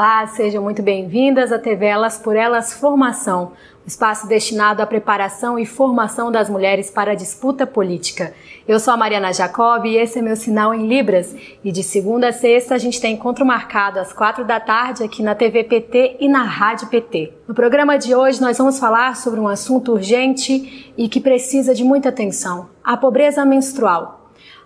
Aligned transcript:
Olá, 0.00 0.26
sejam 0.28 0.62
muito 0.62 0.82
bem-vindas 0.82 1.52
à 1.52 1.58
TV 1.58 1.84
Elas 1.84 2.16
por 2.16 2.34
Elas 2.34 2.72
Formação, 2.72 3.52
um 3.84 3.86
espaço 3.86 4.26
destinado 4.26 4.80
à 4.80 4.86
preparação 4.86 5.58
e 5.58 5.66
formação 5.66 6.32
das 6.32 6.48
mulheres 6.48 6.90
para 6.90 7.12
a 7.12 7.14
disputa 7.14 7.66
política. 7.66 8.32
Eu 8.66 8.80
sou 8.80 8.94
a 8.94 8.96
Mariana 8.96 9.30
Jacob 9.30 9.84
e 9.84 9.98
esse 9.98 10.18
é 10.18 10.22
meu 10.22 10.36
sinal 10.36 10.72
em 10.72 10.88
Libras. 10.88 11.36
E 11.62 11.70
de 11.70 11.82
segunda 11.82 12.28
a 12.28 12.32
sexta 12.32 12.74
a 12.74 12.78
gente 12.78 12.98
tem 12.98 13.12
encontro 13.12 13.44
marcado 13.44 14.00
às 14.00 14.10
quatro 14.10 14.42
da 14.42 14.58
tarde 14.58 15.04
aqui 15.04 15.22
na 15.22 15.34
TV 15.34 15.64
PT 15.64 16.16
e 16.18 16.30
na 16.30 16.44
Rádio 16.44 16.88
PT. 16.88 17.34
No 17.46 17.54
programa 17.54 17.98
de 17.98 18.14
hoje 18.14 18.40
nós 18.40 18.56
vamos 18.56 18.78
falar 18.78 19.16
sobre 19.16 19.38
um 19.38 19.48
assunto 19.48 19.92
urgente 19.92 20.94
e 20.96 21.10
que 21.10 21.20
precisa 21.20 21.74
de 21.74 21.84
muita 21.84 22.08
atenção: 22.08 22.70
a 22.82 22.96
pobreza 22.96 23.44
menstrual. 23.44 24.19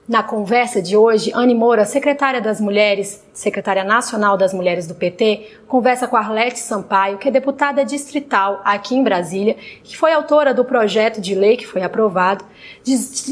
Na 0.07 0.23
conversa 0.23 0.83
de 0.83 0.99
hoje, 0.99 1.33
Anne 1.35 1.55
Moura, 1.55 1.87
secretária 1.87 2.39
das 2.39 2.61
Mulheres, 2.61 3.25
secretária 3.33 3.83
nacional 3.83 4.37
das 4.37 4.53
Mulheres 4.53 4.87
do 4.87 4.95
PT, 4.95 5.61
conversa 5.67 6.07
com 6.07 6.15
Arlete 6.15 6.59
Sampaio, 6.59 7.17
que 7.17 7.29
é 7.29 7.31
deputada 7.31 7.83
distrital 7.87 8.61
aqui 8.67 8.95
em 8.95 9.03
Brasília, 9.03 9.57
que 9.83 9.97
foi 9.97 10.13
autora 10.13 10.53
do 10.53 10.63
projeto 10.63 11.23
de 11.23 11.35
lei 11.35 11.57
que 11.57 11.67
foi 11.67 11.83
aprovado, 11.83 12.45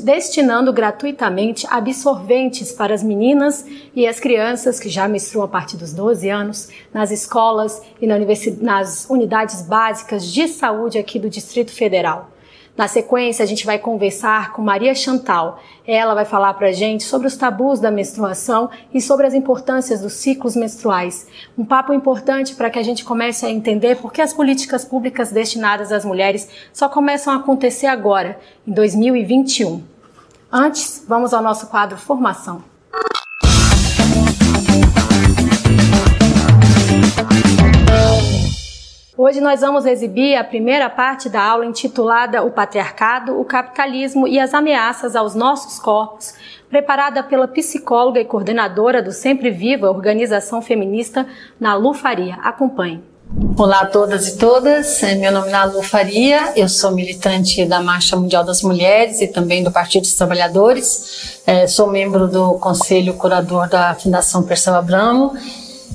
destinando 0.02 0.72
gratuitamente 0.72 1.66
absorventes 1.68 2.72
para 2.72 2.94
as 2.94 3.02
meninas 3.02 3.66
e 3.94 4.06
as 4.06 4.18
crianças 4.18 4.80
que 4.80 4.88
já 4.88 5.06
menstruam 5.06 5.44
a 5.44 5.48
partir 5.48 5.76
dos 5.76 5.92
12 5.92 6.30
anos 6.30 6.70
nas 6.90 7.10
escolas 7.10 7.82
e 8.00 8.06
nas 8.06 9.10
unidades 9.10 9.60
básicas 9.60 10.24
de 10.24 10.48
saúde 10.48 10.96
aqui 10.96 11.18
do 11.18 11.28
Distrito 11.28 11.70
Federal. 11.70 12.30
Na 12.74 12.88
sequência, 12.88 13.42
a 13.42 13.46
gente 13.46 13.66
vai 13.66 13.78
conversar 13.78 14.52
com 14.52 14.62
Maria 14.62 14.94
Chantal. 14.94 15.60
Ela 15.86 16.14
vai 16.14 16.24
falar 16.24 16.54
para 16.54 16.68
a 16.68 16.72
gente 16.72 17.04
sobre 17.04 17.26
os 17.26 17.36
tabus 17.36 17.78
da 17.80 17.90
menstruação 17.90 18.70
e 18.94 19.00
sobre 19.00 19.26
as 19.26 19.34
importâncias 19.34 20.00
dos 20.00 20.14
ciclos 20.14 20.56
menstruais. 20.56 21.26
Um 21.56 21.66
papo 21.66 21.92
importante 21.92 22.54
para 22.54 22.70
que 22.70 22.78
a 22.78 22.82
gente 22.82 23.04
comece 23.04 23.44
a 23.44 23.50
entender 23.50 23.96
por 23.96 24.10
que 24.10 24.22
as 24.22 24.32
políticas 24.32 24.86
públicas 24.86 25.30
destinadas 25.30 25.92
às 25.92 26.04
mulheres 26.04 26.48
só 26.72 26.88
começam 26.88 27.34
a 27.34 27.36
acontecer 27.36 27.88
agora, 27.88 28.38
em 28.66 28.72
2021. 28.72 29.82
Antes, 30.50 31.04
vamos 31.06 31.34
ao 31.34 31.42
nosso 31.42 31.66
quadro 31.66 31.98
Formação. 31.98 32.71
Hoje 39.14 39.42
nós 39.42 39.60
vamos 39.60 39.84
exibir 39.84 40.36
a 40.36 40.42
primeira 40.42 40.88
parte 40.88 41.28
da 41.28 41.42
aula 41.42 41.66
intitulada 41.66 42.42
O 42.42 42.50
Patriarcado, 42.50 43.38
o 43.38 43.44
Capitalismo 43.44 44.26
e 44.26 44.40
as 44.40 44.54
Ameaças 44.54 45.14
aos 45.14 45.34
Nossos 45.34 45.78
Corpos, 45.78 46.32
preparada 46.70 47.22
pela 47.22 47.46
psicóloga 47.46 48.18
e 48.18 48.24
coordenadora 48.24 49.02
do 49.02 49.12
Sempre 49.12 49.50
Viva, 49.50 49.90
organização 49.90 50.62
feminista, 50.62 51.26
Nalu 51.60 51.92
Faria. 51.92 52.36
Acompanhe. 52.36 53.04
Olá 53.58 53.80
a 53.80 53.86
todas 53.86 54.28
e 54.28 54.38
todas, 54.38 55.02
é, 55.02 55.14
meu 55.14 55.30
nome 55.30 55.48
é 55.48 55.52
Nalu 55.52 55.82
Faria, 55.82 56.54
eu 56.56 56.68
sou 56.68 56.92
militante 56.92 57.66
da 57.66 57.82
Marcha 57.82 58.16
Mundial 58.16 58.44
das 58.44 58.62
Mulheres 58.62 59.20
e 59.20 59.26
também 59.26 59.62
do 59.62 59.70
Partido 59.70 60.02
dos 60.02 60.14
Trabalhadores, 60.14 61.42
é, 61.46 61.66
sou 61.66 61.86
membro 61.90 62.28
do 62.28 62.54
Conselho 62.54 63.12
Curador 63.14 63.68
da 63.68 63.94
Fundação 63.94 64.42
Perseu 64.42 64.74
Abramo 64.74 65.34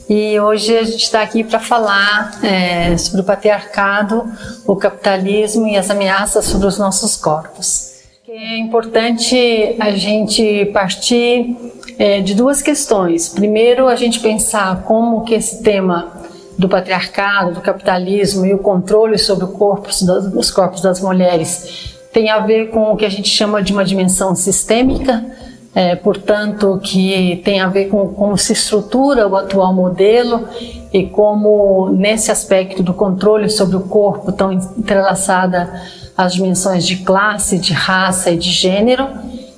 e 0.09 0.39
hoje 0.39 0.77
a 0.77 0.83
gente 0.83 1.03
está 1.03 1.21
aqui 1.21 1.43
para 1.43 1.59
falar 1.59 2.39
é, 2.43 2.97
sobre 2.97 3.21
o 3.21 3.23
patriarcado, 3.23 4.23
o 4.65 4.75
capitalismo 4.75 5.67
e 5.67 5.75
as 5.75 5.89
ameaças 5.89 6.45
sobre 6.45 6.67
os 6.67 6.77
nossos 6.77 7.15
corpos. 7.15 7.97
É 8.27 8.57
importante 8.57 9.75
a 9.79 9.91
gente 9.91 10.65
partir 10.73 11.55
é, 11.97 12.21
de 12.21 12.33
duas 12.33 12.61
questões. 12.61 13.29
Primeiro, 13.29 13.87
a 13.87 13.95
gente 13.95 14.19
pensar 14.19 14.83
como 14.83 15.23
que 15.23 15.33
esse 15.33 15.63
tema 15.63 16.11
do 16.57 16.69
patriarcado, 16.69 17.53
do 17.53 17.61
capitalismo 17.61 18.45
e 18.45 18.53
o 18.53 18.57
controle 18.57 19.17
sobre 19.17 19.45
o 19.45 19.49
corpo, 19.49 19.89
os 20.35 20.51
corpos 20.51 20.81
das 20.81 21.01
mulheres 21.01 21.97
tem 22.11 22.31
a 22.31 22.39
ver 22.39 22.71
com 22.71 22.91
o 22.91 22.97
que 22.97 23.05
a 23.05 23.09
gente 23.09 23.29
chama 23.29 23.61
de 23.61 23.71
uma 23.71 23.85
dimensão 23.85 24.33
sistêmica, 24.33 25.23
é, 25.77 25.95
portanto, 25.95 26.79
que 26.83 27.39
tem 27.45 27.61
a 27.61 27.67
ver 27.67 27.85
com 27.85 28.07
como 28.07 28.35
se 28.35 28.51
estrutura 28.51 29.27
o 29.27 29.35
atual 29.35 29.71
modelo 29.71 30.47
e 30.91 31.05
como, 31.05 31.89
nesse 31.91 32.31
aspecto 32.31 32.81
do 32.81 32.95
controle 32.95 33.47
sobre 33.47 33.75
o 33.75 33.81
corpo, 33.81 34.31
estão 34.31 34.51
entrelaçadas 34.51 35.69
as 36.17 36.33
dimensões 36.33 36.83
de 36.83 36.97
classe, 37.03 37.59
de 37.59 37.73
raça 37.73 38.31
e 38.31 38.37
de 38.37 38.49
gênero. 38.49 39.07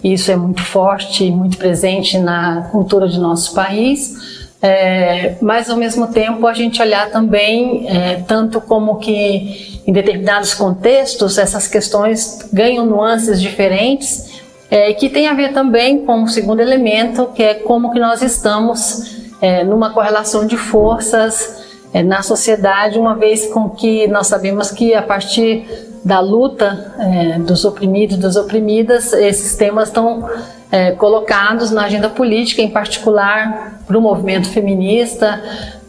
Isso 0.03 0.29
é 0.29 0.35
muito 0.35 0.61
forte 0.61 1.23
e 1.23 1.31
muito 1.31 1.57
presente 1.57 2.17
na 2.17 2.67
cultura 2.69 3.07
de 3.07 3.17
nosso 3.17 3.53
país. 3.53 4.49
É, 4.61 5.37
mas 5.41 5.69
ao 5.69 5.77
mesmo 5.77 6.07
tempo 6.07 6.45
a 6.47 6.53
gente 6.53 6.81
olhar 6.81 7.09
também 7.11 7.87
é, 7.87 8.15
tanto 8.27 8.59
como 8.59 8.97
que 8.97 9.81
em 9.87 9.93
determinados 9.93 10.53
contextos 10.53 11.37
essas 11.37 11.65
questões 11.65 12.49
ganham 12.51 12.85
nuances 12.85 13.39
diferentes 13.39 14.28
é, 14.69 14.93
que 14.93 15.09
tem 15.09 15.27
a 15.27 15.33
ver 15.33 15.53
também 15.53 16.05
com 16.05 16.23
o 16.23 16.27
segundo 16.27 16.61
elemento, 16.61 17.27
que 17.33 17.41
é 17.41 17.53
como 17.55 17.91
que 17.91 17.99
nós 17.99 18.21
estamos 18.21 19.31
é, 19.41 19.63
numa 19.63 19.91
correlação 19.91 20.45
de 20.45 20.57
forças 20.57 21.65
é, 21.93 22.03
na 22.03 22.21
sociedade, 22.21 22.99
uma 22.99 23.15
vez 23.15 23.47
com 23.47 23.69
que 23.69 24.07
nós 24.07 24.27
sabemos 24.27 24.71
que 24.71 24.93
a 24.93 25.01
partir 25.01 25.65
da 26.03 26.19
luta 26.19 26.93
é, 26.99 27.39
dos 27.39 27.65
oprimidos 27.65 28.15
e 28.15 28.19
das 28.19 28.35
oprimidas, 28.35 29.11
esses 29.13 29.55
temas 29.55 29.89
estão 29.89 30.29
é, 30.71 30.91
colocados 30.91 31.71
na 31.71 31.85
agenda 31.85 32.09
política, 32.09 32.61
em 32.61 32.69
particular 32.69 33.81
para 33.87 33.97
o 33.97 34.01
movimento 34.01 34.49
feminista, 34.49 35.41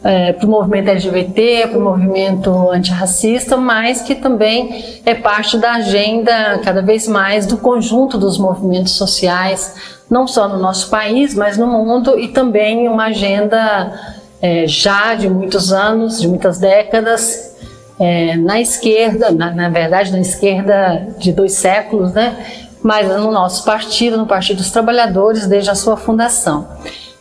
é, 0.02 0.32
para 0.32 0.46
o 0.46 0.50
movimento 0.50 0.88
LGBT, 0.88 1.68
para 1.68 1.78
o 1.78 1.82
movimento 1.82 2.70
antirracista, 2.70 3.56
mas 3.56 4.00
que 4.00 4.14
também 4.14 5.00
é 5.04 5.14
parte 5.14 5.58
da 5.58 5.72
agenda 5.72 6.58
cada 6.64 6.80
vez 6.80 7.06
mais 7.06 7.46
do 7.46 7.58
conjunto 7.58 8.16
dos 8.16 8.38
movimentos 8.38 8.92
sociais, 8.92 9.74
não 10.10 10.26
só 10.26 10.48
no 10.48 10.58
nosso 10.58 10.88
país, 10.88 11.34
mas 11.34 11.56
no 11.58 11.66
mundo 11.66 12.18
e 12.18 12.28
também 12.28 12.88
uma 12.88 13.06
agenda 13.06 13.92
é, 14.40 14.66
já 14.66 15.14
de 15.14 15.28
muitos 15.28 15.72
anos, 15.72 16.20
de 16.20 16.26
muitas 16.26 16.58
décadas, 16.58 17.56
é, 17.98 18.36
na 18.36 18.60
esquerda, 18.60 19.30
na, 19.30 19.50
na 19.50 19.68
verdade 19.68 20.10
na 20.10 20.20
esquerda 20.20 21.08
de 21.18 21.32
dois 21.32 21.52
séculos, 21.52 22.12
né? 22.14 22.34
mas 22.82 23.08
no 23.08 23.30
nosso 23.30 23.64
partido, 23.64 24.16
no 24.16 24.26
Partido 24.26 24.58
dos 24.58 24.70
Trabalhadores, 24.70 25.46
desde 25.46 25.70
a 25.70 25.74
sua 25.74 25.96
fundação. 25.96 26.66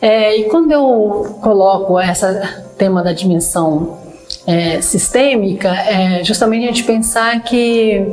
É, 0.02 0.38
e 0.38 0.44
quando 0.46 0.72
eu 0.72 1.38
coloco 1.42 2.00
esse 2.00 2.26
tema 2.78 3.04
da 3.04 3.12
dimensão 3.12 3.98
é, 4.48 4.82
sistêmica, 4.82 5.70
é 5.70 6.24
justamente 6.24 6.64
a 6.64 6.68
gente 6.68 6.84
pensar 6.84 7.42
que 7.44 8.06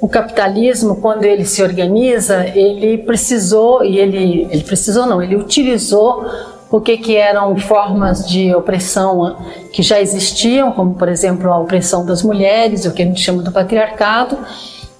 o 0.00 0.08
capitalismo, 0.08 0.96
quando 0.96 1.24
ele 1.24 1.44
se 1.44 1.62
organiza, 1.62 2.46
ele 2.54 2.98
precisou, 2.98 3.84
e 3.84 3.98
ele, 3.98 4.48
ele 4.50 4.62
precisou 4.62 5.06
não, 5.06 5.22
ele 5.22 5.36
utilizou 5.36 6.24
o 6.70 6.80
que, 6.80 6.96
que 6.96 7.16
eram 7.16 7.56
formas 7.56 8.28
de 8.28 8.54
opressão 8.54 9.36
que 9.72 9.82
já 9.82 10.00
existiam, 10.00 10.72
como 10.72 10.94
por 10.94 11.08
exemplo 11.08 11.52
a 11.52 11.58
opressão 11.58 12.04
das 12.04 12.22
mulheres, 12.22 12.84
o 12.84 12.92
que 12.92 13.02
a 13.02 13.06
gente 13.06 13.20
chama 13.20 13.42
do 13.42 13.52
patriarcado, 13.52 14.38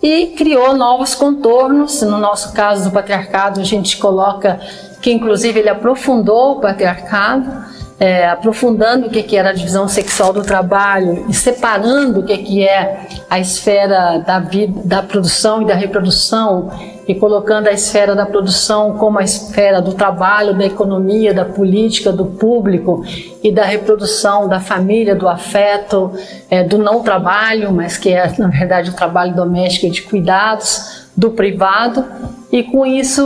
e 0.03 0.29
criou 0.29 0.77
novos 0.77 1.15
contornos. 1.15 2.03
No 2.03 2.19
nosso 2.19 2.53
caso 2.53 2.85
do 2.85 2.91
patriarcado, 2.91 3.61
a 3.61 3.65
gente 3.65 3.97
coloca 3.97 4.61
que 5.07 5.13
inclusive 5.13 5.61
ele 5.61 5.69
aprofundou 5.69 6.57
o 6.57 6.61
patriarcado, 6.61 7.49
é, 7.97 8.29
aprofundando 8.29 9.07
o 9.07 9.11
que, 9.11 9.23
que 9.23 9.37
era 9.37 9.51
a 9.51 9.53
divisão 9.53 9.87
sexual 9.87 10.33
do 10.33 10.43
trabalho 10.43 11.27
e 11.29 11.33
separando 11.33 12.19
o 12.19 12.23
que, 12.25 12.37
que 12.39 12.67
é 12.67 13.07
a 13.31 13.39
esfera 13.39 14.19
da 14.19 14.41
vida, 14.41 14.81
da 14.85 15.05
produção 15.05 15.63
e 15.63 15.65
da 15.65 15.77
reprodução 15.77 16.73
e 17.07 17.15
colocando 17.15 17.69
a 17.69 17.73
esfera 17.73 18.17
da 18.17 18.27
produção 18.27 18.99
como 18.99 19.21
a 19.21 19.23
esfera 19.23 19.81
do 19.81 19.95
trabalho, 19.95 20.59
da 20.59 20.67
economia, 20.67 21.33
da 21.33 21.45
política, 21.45 22.11
do 22.11 22.27
público 22.27 23.05
e 23.45 23.53
da 23.53 23.63
reprodução 23.63 24.49
da 24.49 24.59
família, 24.59 25.15
do 25.15 25.29
afeto, 25.29 26.11
é, 26.51 26.65
do 26.65 26.79
não 26.79 27.05
trabalho, 27.05 27.71
mas 27.71 27.97
que 27.97 28.09
é 28.09 28.35
na 28.39 28.49
verdade 28.49 28.91
o 28.91 28.95
trabalho 28.95 29.37
doméstico 29.37 29.87
e 29.87 29.91
de 29.91 30.03
cuidados, 30.03 31.07
do 31.17 31.31
privado 31.31 32.05
e 32.53 32.63
com 32.63 32.87
isso 32.87 33.25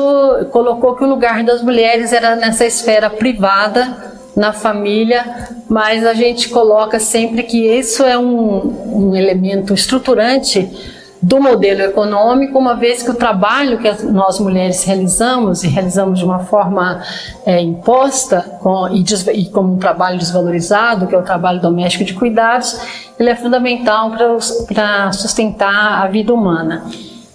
colocou 0.50 0.96
que 0.96 1.04
o 1.04 1.08
lugar 1.08 1.44
das 1.44 1.62
mulheres 1.62 2.12
era 2.12 2.36
nessa 2.36 2.64
esfera 2.64 3.10
privada, 3.10 4.10
na 4.36 4.52
família, 4.52 5.48
mas 5.68 6.06
a 6.06 6.14
gente 6.14 6.48
coloca 6.48 6.98
sempre 6.98 7.42
que 7.42 7.66
isso 7.66 8.02
é 8.04 8.16
um, 8.16 9.10
um 9.10 9.16
elemento 9.16 9.74
estruturante 9.74 10.70
do 11.22 11.38
modelo 11.38 11.82
econômico, 11.82 12.58
uma 12.58 12.74
vez 12.74 13.02
que 13.02 13.10
o 13.10 13.14
trabalho 13.14 13.78
que 13.78 14.06
nós 14.06 14.40
mulheres 14.40 14.82
realizamos, 14.84 15.62
e 15.62 15.68
realizamos 15.68 16.18
de 16.18 16.24
uma 16.24 16.38
forma 16.40 17.02
é, 17.44 17.60
imposta 17.60 18.58
com, 18.60 18.88
e, 18.88 19.04
e, 19.34 19.44
como 19.50 19.74
um 19.74 19.78
trabalho 19.78 20.16
desvalorizado, 20.16 21.06
que 21.06 21.14
é 21.14 21.18
o 21.18 21.22
trabalho 21.22 21.60
doméstico 21.60 22.04
de 22.04 22.14
cuidados, 22.14 22.80
ele 23.18 23.28
é 23.28 23.36
fundamental 23.36 24.12
para 24.66 25.12
sustentar 25.12 26.02
a 26.02 26.08
vida 26.08 26.32
humana. 26.32 26.84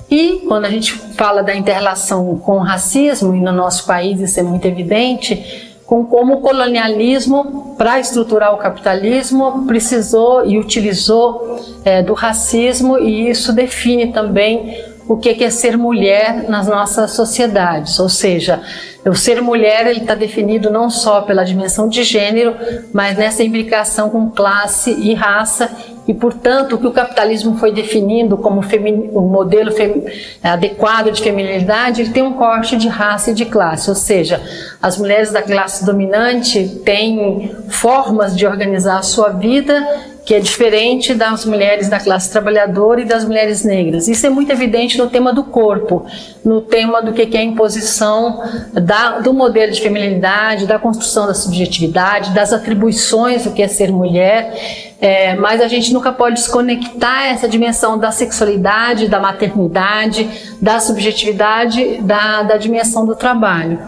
E 0.10 0.44
quando 0.48 0.66
a 0.66 0.70
gente 0.70 0.94
fala 0.94 1.42
da 1.42 1.56
interrelação 1.56 2.38
com 2.38 2.58
o 2.58 2.64
racismo, 2.64 3.36
e 3.36 3.40
no 3.40 3.52
nosso 3.52 3.86
país 3.86 4.20
isso 4.20 4.40
é 4.40 4.44
muito 4.44 4.66
evidente, 4.66 5.74
com 5.86 6.06
como 6.06 6.36
o 6.36 6.42
colonialismo, 6.42 7.76
para 7.78 8.00
estruturar 8.00 8.54
o 8.54 8.58
capitalismo, 8.58 9.66
precisou 9.68 10.46
e 10.46 10.58
utilizou 10.58 11.60
é, 11.84 12.02
do 12.02 12.14
racismo, 12.14 12.98
e 12.98 13.30
isso 13.30 13.54
define 13.54 14.12
também 14.12 14.84
o 15.08 15.18
que 15.18 15.44
é 15.44 15.50
ser 15.50 15.78
mulher 15.78 16.50
nas 16.50 16.68
nossas 16.68 17.12
sociedades. 17.12 18.00
Ou 18.00 18.10
seja, 18.10 18.62
o 19.06 19.14
ser 19.14 19.42
mulher 19.42 19.86
ele 19.86 20.02
está 20.02 20.16
definido 20.16 20.72
não 20.72 20.90
só 20.90 21.22
pela 21.22 21.44
dimensão 21.44 21.88
de 21.88 22.04
gênero, 22.04 22.56
mas 22.92 23.16
nessa 23.16 23.44
implicação 23.44 24.10
com 24.10 24.30
classe 24.32 24.92
e 24.92 25.14
raça 25.14 25.70
e, 26.08 26.14
portanto, 26.14 26.76
o 26.76 26.78
que 26.78 26.88
o 26.88 26.92
capitalismo 26.92 27.58
foi 27.58 27.72
definindo 27.72 28.38
como 28.38 28.62
o 29.12 29.22
modelo 29.22 29.72
adequado 30.44 31.12
de 31.12 31.22
feminilidade, 31.22 32.02
ele 32.02 32.12
tem 32.12 32.24
um 32.24 32.34
corte 32.34 32.78
de 32.78 32.88
raça 32.88 33.32
e 33.32 33.34
de 33.34 33.46
classe, 33.46 33.90
ou 33.90 33.96
seja, 33.96 34.42
as 34.82 34.98
mulheres 34.98 35.32
da 35.32 35.42
classe 35.42 35.84
dominante 35.86 36.82
têm 36.86 37.56
formas 37.70 38.36
de 38.36 38.46
organizar 38.46 39.00
a 39.00 39.04
sua 39.04 39.30
vida 39.30 39.84
que 40.26 40.34
é 40.34 40.40
diferente 40.40 41.14
das 41.14 41.46
mulheres 41.46 41.88
da 41.88 42.00
classe 42.00 42.32
trabalhadora 42.32 43.02
e 43.02 43.06
das 43.06 43.24
mulheres 43.24 43.64
negras. 43.64 44.08
Isso 44.08 44.26
é 44.26 44.30
muito 44.30 44.52
evidente 44.52 44.98
no 44.98 45.08
tema 45.08 45.32
do 45.32 45.44
corpo, 45.44 46.04
no 46.44 46.62
tema 46.62 47.00
do 47.00 47.14
que 47.14 47.38
é 47.38 47.42
a 47.42 47.44
imposição 47.44 48.42
da, 48.74 49.20
do 49.20 49.32
modelo 49.32 49.72
de 49.72 49.80
feminilidade, 49.80 50.66
da 50.66 50.80
construção 50.80 51.28
da 51.28 51.36
subjetividade, 51.36 52.32
das 52.32 52.52
atribuições 52.52 53.44
do 53.44 53.52
que 53.52 53.62
é 53.62 53.68
ser 53.68 53.92
mulher. 53.92 54.96
É, 55.00 55.36
mas 55.36 55.62
a 55.62 55.68
gente 55.68 55.94
nunca 55.94 56.12
pode 56.12 56.38
desconectar 56.38 57.28
essa 57.28 57.48
dimensão 57.48 57.96
da 57.96 58.12
sexualidade, 58.12 59.08
da 59.08 59.20
maternidade, 59.20 60.28
da 60.60 60.80
subjetividade, 60.80 62.02
da, 62.02 62.42
da 62.42 62.58
dimensão 62.58 63.06
do 63.06 63.16
trabalho. 63.16 63.80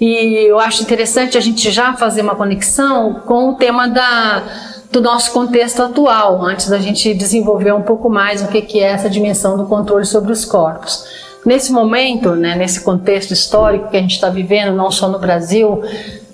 E 0.00 0.48
eu 0.48 0.58
acho 0.58 0.82
interessante 0.82 1.38
a 1.38 1.40
gente 1.40 1.70
já 1.70 1.92
fazer 1.92 2.22
uma 2.22 2.34
conexão 2.34 3.22
com 3.26 3.50
o 3.50 3.54
tema 3.54 3.88
da 3.88 4.42
do 4.90 5.00
nosso 5.00 5.32
contexto 5.32 5.82
atual, 5.82 6.42
antes 6.42 6.68
da 6.68 6.78
gente 6.78 7.12
desenvolver 7.14 7.72
um 7.72 7.82
pouco 7.82 8.08
mais 8.08 8.42
o 8.42 8.48
que 8.48 8.80
é 8.80 8.84
essa 8.84 9.10
dimensão 9.10 9.56
do 9.56 9.66
controle 9.66 10.04
sobre 10.04 10.32
os 10.32 10.44
corpos. 10.44 11.04
Nesse 11.44 11.72
momento, 11.72 12.34
né, 12.34 12.56
nesse 12.56 12.80
contexto 12.80 13.32
histórico 13.32 13.90
que 13.90 13.96
a 13.96 14.00
gente 14.00 14.14
está 14.14 14.28
vivendo, 14.28 14.74
não 14.74 14.90
só 14.90 15.08
no 15.08 15.18
Brasil, 15.18 15.82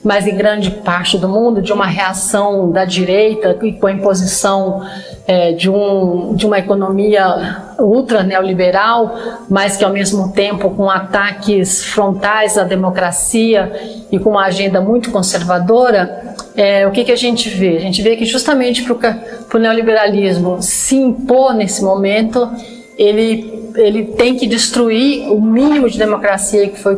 mas 0.03 0.27
em 0.27 0.37
grande 0.37 0.71
parte 0.71 1.17
do 1.19 1.29
mundo, 1.29 1.63
de 1.63 1.73
uma 1.73 1.87
reação 1.87 2.71
da 2.71 2.85
direita 2.85 3.59
com 3.81 3.87
a 3.87 3.93
imposição 3.93 4.83
é, 5.27 5.53
de, 5.53 5.71
um, 5.71 6.35
de 6.35 6.47
uma 6.47 6.59
economia 6.59 7.63
ultra 7.79 8.23
neoliberal, 8.23 9.17
mas 9.49 9.77
que 9.77 9.85
ao 9.85 9.93
mesmo 9.93 10.33
tempo 10.33 10.71
com 10.71 10.91
ataques 10.91 11.83
frontais 11.85 12.59
à 12.59 12.65
democracia 12.65 13.73
e 14.13 14.19
com 14.19 14.31
uma 14.31 14.45
agenda 14.45 14.81
muito 14.81 15.11
conservadora, 15.11 16.35
é, 16.55 16.87
o 16.87 16.91
que, 16.91 17.05
que 17.05 17.13
a 17.13 17.17
gente 17.17 17.49
vê? 17.49 17.77
A 17.77 17.81
gente 17.81 18.03
vê 18.03 18.17
que 18.17 18.25
justamente 18.25 18.85
para 18.85 19.19
o 19.55 19.59
neoliberalismo 19.59 20.59
se 20.61 20.97
impor 20.97 21.55
nesse 21.55 21.83
momento, 21.83 22.49
ele, 22.99 23.73
ele 23.77 24.05
tem 24.05 24.37
que 24.37 24.47
destruir 24.47 25.31
o 25.33 25.41
mínimo 25.41 25.89
de 25.89 25.99
democracia 25.99 26.69
que 26.69 26.79
foi, 26.79 26.97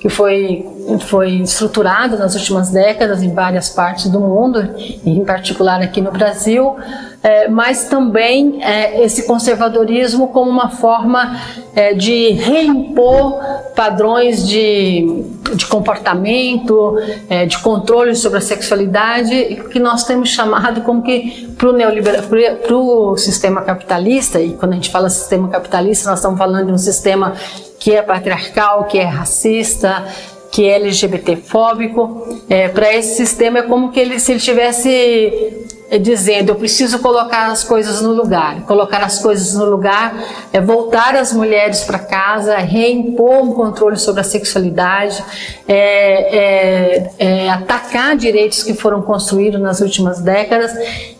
que 0.00 0.08
foi, 0.08 0.66
foi 1.00 1.42
estruturado 1.42 2.16
nas 2.16 2.34
últimas 2.34 2.70
décadas 2.70 3.22
em 3.22 3.34
várias 3.34 3.68
partes 3.68 4.10
do 4.10 4.18
mundo, 4.18 4.66
em 5.04 5.22
particular 5.26 5.82
aqui 5.82 6.00
no 6.00 6.10
Brasil, 6.10 6.74
é, 7.22 7.48
mas 7.48 7.84
também 7.84 8.64
é, 8.64 9.04
esse 9.04 9.26
conservadorismo 9.26 10.28
como 10.28 10.50
uma 10.50 10.70
forma 10.70 11.38
é, 11.76 11.92
de 11.92 12.30
reimpor 12.30 13.38
padrões 13.76 14.48
de, 14.48 15.22
de 15.54 15.66
comportamento, 15.66 16.98
é, 17.28 17.44
de 17.44 17.58
controle 17.58 18.16
sobre 18.16 18.38
a 18.38 18.40
sexualidade, 18.40 19.62
que 19.70 19.78
nós 19.78 20.04
temos 20.04 20.30
chamado 20.30 20.80
como 20.80 21.02
que 21.02 21.46
para 21.58 22.74
o 22.74 23.16
sistema 23.18 23.60
capitalista, 23.60 24.40
e 24.40 24.54
quando 24.54 24.72
a 24.72 24.74
gente 24.76 24.90
fala 24.90 25.10
sistema 25.10 25.48
capitalista, 25.48 26.08
nós 26.08 26.20
estamos 26.20 26.38
falando 26.38 26.68
de 26.68 26.72
um 26.72 26.78
sistema 26.78 27.34
que 27.80 27.96
é 27.96 28.02
patriarcal, 28.02 28.84
que 28.84 28.98
é 28.98 29.04
racista, 29.04 30.06
que 30.52 30.68
é 30.68 30.76
LGBTfóbico. 30.76 32.38
É, 32.48 32.68
para 32.68 32.94
esse 32.94 33.16
sistema 33.16 33.60
é 33.60 33.62
como 33.62 33.90
que 33.90 33.98
ele, 33.98 34.20
se 34.20 34.32
ele 34.32 34.40
tivesse 34.40 35.66
é 35.90 35.98
dizendo 35.98 36.50
eu 36.50 36.54
preciso 36.54 37.00
colocar 37.00 37.50
as 37.50 37.64
coisas 37.64 38.00
no 38.00 38.12
lugar. 38.12 38.62
Colocar 38.62 39.02
as 39.02 39.18
coisas 39.18 39.54
no 39.54 39.64
lugar 39.64 40.14
é 40.52 40.60
voltar 40.60 41.16
as 41.16 41.32
mulheres 41.32 41.82
para 41.82 41.98
casa, 41.98 42.56
reimpor 42.58 43.42
um 43.42 43.52
controle 43.52 43.96
sobre 43.96 44.20
a 44.20 44.24
sexualidade, 44.24 45.20
é, 45.66 46.36
é, 46.36 47.10
é, 47.18 47.50
atacar 47.50 48.16
direitos 48.16 48.62
que 48.62 48.72
foram 48.72 49.02
construídos 49.02 49.60
nas 49.60 49.80
últimas 49.80 50.20
décadas. 50.20 50.70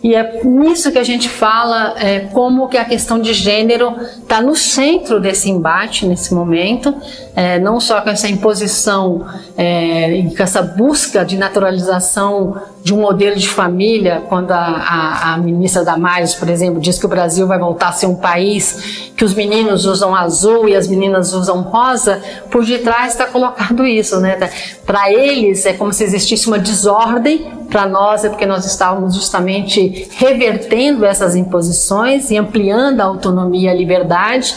E 0.02 0.14
é 0.14 0.40
nisso 0.44 0.90
que 0.90 0.98
a 0.98 1.04
gente 1.04 1.28
fala 1.28 1.94
é, 1.98 2.20
como 2.20 2.68
que 2.68 2.78
a 2.78 2.84
questão 2.86 3.20
de 3.20 3.34
gênero 3.34 3.94
está 4.22 4.40
no 4.40 4.56
centro 4.56 5.20
desse 5.20 5.50
embate 5.50 6.06
nesse 6.06 6.32
momento, 6.32 6.94
é, 7.36 7.58
não 7.58 7.78
só 7.78 8.00
com 8.00 8.08
essa 8.08 8.26
imposição 8.26 9.26
é, 9.58 10.10
e 10.12 10.34
com 10.34 10.42
essa 10.42 10.62
busca 10.62 11.22
de 11.22 11.36
naturalização 11.36 12.62
de 12.82 12.94
um 12.94 13.00
modelo 13.02 13.36
de 13.36 13.46
família, 13.46 14.22
quando 14.26 14.52
a, 14.52 14.56
a, 14.56 15.34
a, 15.34 15.36
ministra 15.36 15.84
Damares, 15.84 16.34
por 16.34 16.48
exemplo, 16.48 16.80
diz 16.80 16.98
que 16.98 17.04
o 17.04 17.08
Brasil 17.08 17.46
vai 17.46 17.58
voltar 17.58 17.88
a 17.88 17.92
ser 17.92 18.06
um 18.06 18.16
país 18.16 19.12
que 19.14 19.24
os 19.24 19.34
meninos 19.34 19.84
usam 19.84 20.14
azul 20.14 20.66
e 20.66 20.74
as 20.74 20.88
meninas 20.88 21.34
usam 21.34 21.60
rosa, 21.60 22.22
por 22.50 22.64
detrás 22.64 23.12
está 23.12 23.26
colocado 23.26 23.86
isso, 23.86 24.18
né? 24.18 24.38
Para 24.86 25.12
eles 25.12 25.66
é 25.66 25.74
como 25.74 25.92
se 25.92 26.04
existisse 26.04 26.46
uma 26.46 26.58
desordem, 26.58 27.59
para 27.70 27.86
nós 27.86 28.24
é 28.24 28.28
porque 28.28 28.44
nós 28.44 28.66
estávamos 28.66 29.14
justamente 29.14 30.08
revertendo 30.16 31.06
essas 31.06 31.34
imposições 31.36 32.30
e 32.30 32.36
ampliando 32.36 33.00
a 33.00 33.04
autonomia 33.04 33.70
e 33.70 33.72
a 33.72 33.74
liberdade. 33.74 34.54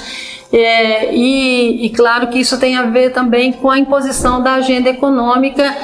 É, 0.52 1.16
e, 1.16 1.86
e 1.86 1.90
claro 1.92 2.28
que 2.28 2.40
isso 2.40 2.60
tem 2.60 2.76
a 2.76 2.84
ver 2.84 3.12
também 3.12 3.54
com 3.54 3.70
a 3.70 3.80
imposição 3.80 4.42
da 4.44 4.56
agenda 4.56 4.90
econômica 4.90 5.76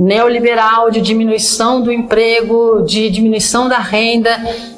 neoliberal 0.00 0.90
de 0.90 0.98
diminuição 0.98 1.82
do 1.82 1.92
emprego, 1.92 2.82
de 2.86 3.10
diminuição 3.10 3.68
da 3.68 3.78
renda, 3.78 4.30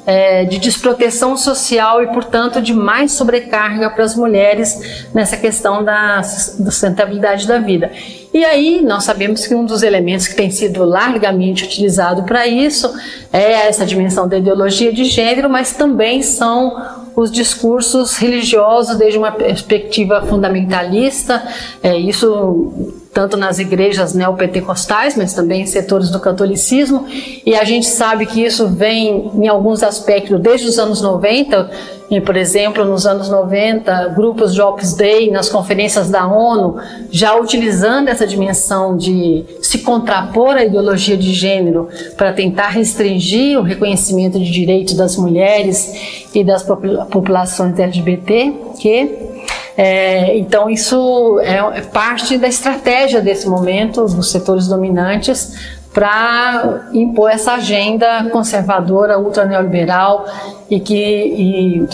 é, 0.05 0.43
de 0.43 0.57
desproteção 0.57 1.37
social 1.37 2.03
e, 2.03 2.07
portanto, 2.07 2.61
de 2.61 2.73
mais 2.73 3.13
sobrecarga 3.13 3.89
para 3.89 4.03
as 4.03 4.17
mulheres 4.17 5.07
nessa 5.13 5.37
questão 5.37 5.81
da 5.81 6.21
sustentabilidade 6.23 7.47
da 7.47 7.57
vida. 7.57 7.89
E 8.33 8.43
aí 8.43 8.81
nós 8.81 9.05
sabemos 9.05 9.47
que 9.47 9.55
um 9.55 9.63
dos 9.63 9.81
elementos 9.81 10.27
que 10.27 10.35
tem 10.35 10.51
sido 10.51 10.83
largamente 10.83 11.63
utilizado 11.63 12.23
para 12.23 12.45
isso 12.45 12.93
é 13.31 13.67
essa 13.67 13.85
dimensão 13.85 14.27
da 14.27 14.37
ideologia 14.37 14.91
de 14.91 15.05
gênero, 15.05 15.49
mas 15.49 15.71
também 15.71 16.21
são 16.21 16.75
os 17.15 17.31
discursos 17.31 18.17
religiosos 18.17 18.97
desde 18.97 19.17
uma 19.17 19.31
perspectiva 19.31 20.25
fundamentalista, 20.25 21.47
é, 21.81 21.95
isso 21.97 23.01
tanto 23.13 23.37
nas 23.37 23.59
igrejas 23.59 24.13
neopentecostais, 24.13 25.15
mas 25.15 25.33
também 25.33 25.61
em 25.61 25.65
setores 25.67 26.09
do 26.09 26.19
catolicismo, 26.19 27.05
e 27.45 27.55
a 27.55 27.63
gente 27.63 27.85
sabe 27.85 28.25
que 28.25 28.43
isso 28.43 28.67
vem 28.67 29.31
em 29.35 29.47
alguns 29.47 29.83
aspectos 29.83 30.39
desde 30.39 30.67
os 30.67 30.79
anos 30.79 31.01
90, 31.01 31.69
e, 32.09 32.21
por 32.21 32.35
exemplo, 32.35 32.85
nos 32.85 33.05
anos 33.05 33.29
90, 33.29 34.09
grupos 34.09 34.53
de 34.53 34.61
Opus 34.61 34.93
Dei 34.93 35.31
nas 35.31 35.49
conferências 35.49 36.09
da 36.09 36.27
ONU, 36.27 36.75
já 37.09 37.35
utilizando 37.35 38.07
essa 38.07 38.27
dimensão 38.27 38.95
de 38.95 39.43
se 39.61 39.79
contrapor 39.79 40.55
à 40.55 40.65
ideologia 40.65 41.17
de 41.17 41.33
gênero 41.33 41.87
para 42.15 42.33
tentar 42.33 42.69
restringir 42.69 43.57
o 43.57 43.63
reconhecimento 43.63 44.37
de 44.37 44.51
direitos 44.51 44.93
das 44.95 45.17
mulheres 45.17 46.27
e 46.33 46.43
das 46.43 46.61
populações 46.63 47.79
LGBT, 47.79 48.53
que 48.79 49.32
é, 49.75 50.37
então, 50.37 50.69
isso 50.69 51.39
é, 51.39 51.57
é 51.77 51.81
parte 51.81 52.37
da 52.37 52.47
estratégia 52.47 53.21
desse 53.21 53.47
momento 53.47 54.05
dos 54.05 54.31
setores 54.31 54.67
dominantes 54.67 55.81
para 55.93 56.89
impor 56.93 57.29
essa 57.29 57.53
agenda 57.53 58.27
conservadora, 58.31 59.19
ultra 59.19 59.45
neoliberal 59.45 60.25
e 60.69 60.79
que 60.79 60.95
e, 60.95 61.87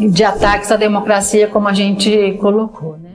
e 0.00 0.08
de 0.08 0.24
ataques 0.24 0.70
à 0.70 0.76
democracia, 0.76 1.46
como 1.46 1.68
a 1.68 1.72
gente 1.72 2.36
colocou. 2.40 2.96
Né? 2.98 3.10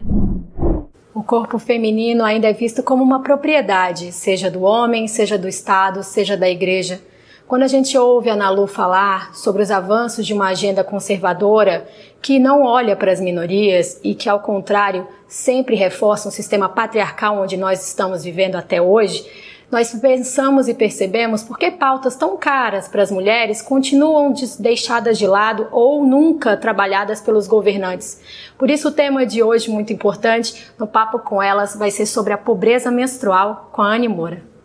O 1.13 1.21
corpo 1.21 1.59
feminino 1.59 2.23
ainda 2.23 2.47
é 2.47 2.53
visto 2.53 2.81
como 2.81 3.03
uma 3.03 3.21
propriedade, 3.21 4.11
seja 4.11 4.49
do 4.49 4.63
homem, 4.63 5.07
seja 5.07 5.37
do 5.37 5.47
Estado, 5.47 6.01
seja 6.03 6.37
da 6.37 6.49
igreja. 6.49 7.01
Quando 7.47 7.61
a 7.61 7.67
gente 7.67 7.95
ouve 7.95 8.27
a 8.27 8.35
Nalu 8.35 8.65
falar 8.65 9.35
sobre 9.35 9.61
os 9.61 9.69
avanços 9.69 10.25
de 10.25 10.33
uma 10.33 10.47
agenda 10.47 10.83
conservadora 10.83 11.87
que 12.19 12.39
não 12.39 12.63
olha 12.63 12.95
para 12.95 13.11
as 13.11 13.21
minorias 13.21 13.99
e 14.03 14.15
que, 14.15 14.27
ao 14.27 14.39
contrário, 14.39 15.07
sempre 15.27 15.75
reforça 15.75 16.27
um 16.27 16.31
sistema 16.31 16.67
patriarcal 16.67 17.37
onde 17.37 17.55
nós 17.55 17.87
estamos 17.87 18.23
vivendo 18.23 18.55
até 18.55 18.81
hoje, 18.81 19.29
nós 19.71 19.93
pensamos 19.93 20.67
e 20.67 20.73
percebemos 20.73 21.43
por 21.43 21.59
que 21.59 21.69
pautas 21.69 22.15
tão 22.15 22.35
caras 22.35 22.87
para 22.87 23.03
as 23.03 23.11
mulheres 23.11 23.61
continuam 23.61 24.33
deixadas 24.59 25.15
de 25.15 25.27
lado 25.27 25.67
ou 25.71 26.03
nunca 26.03 26.57
trabalhadas 26.57 27.21
pelos 27.21 27.45
governantes. 27.45 28.21
Por 28.57 28.71
isso, 28.71 28.87
o 28.87 28.91
tema 28.91 29.23
de 29.23 29.43
hoje, 29.43 29.69
muito 29.69 29.93
importante, 29.93 30.65
no 30.79 30.87
Papo 30.87 31.19
com 31.19 31.43
Elas, 31.43 31.75
vai 31.75 31.91
ser 31.91 32.07
sobre 32.07 32.33
a 32.33 32.39
pobreza 32.39 32.89
menstrual 32.89 33.69
com 33.71 33.83
a 33.83 33.93
Anne 33.93 34.07
Moura. 34.07 34.55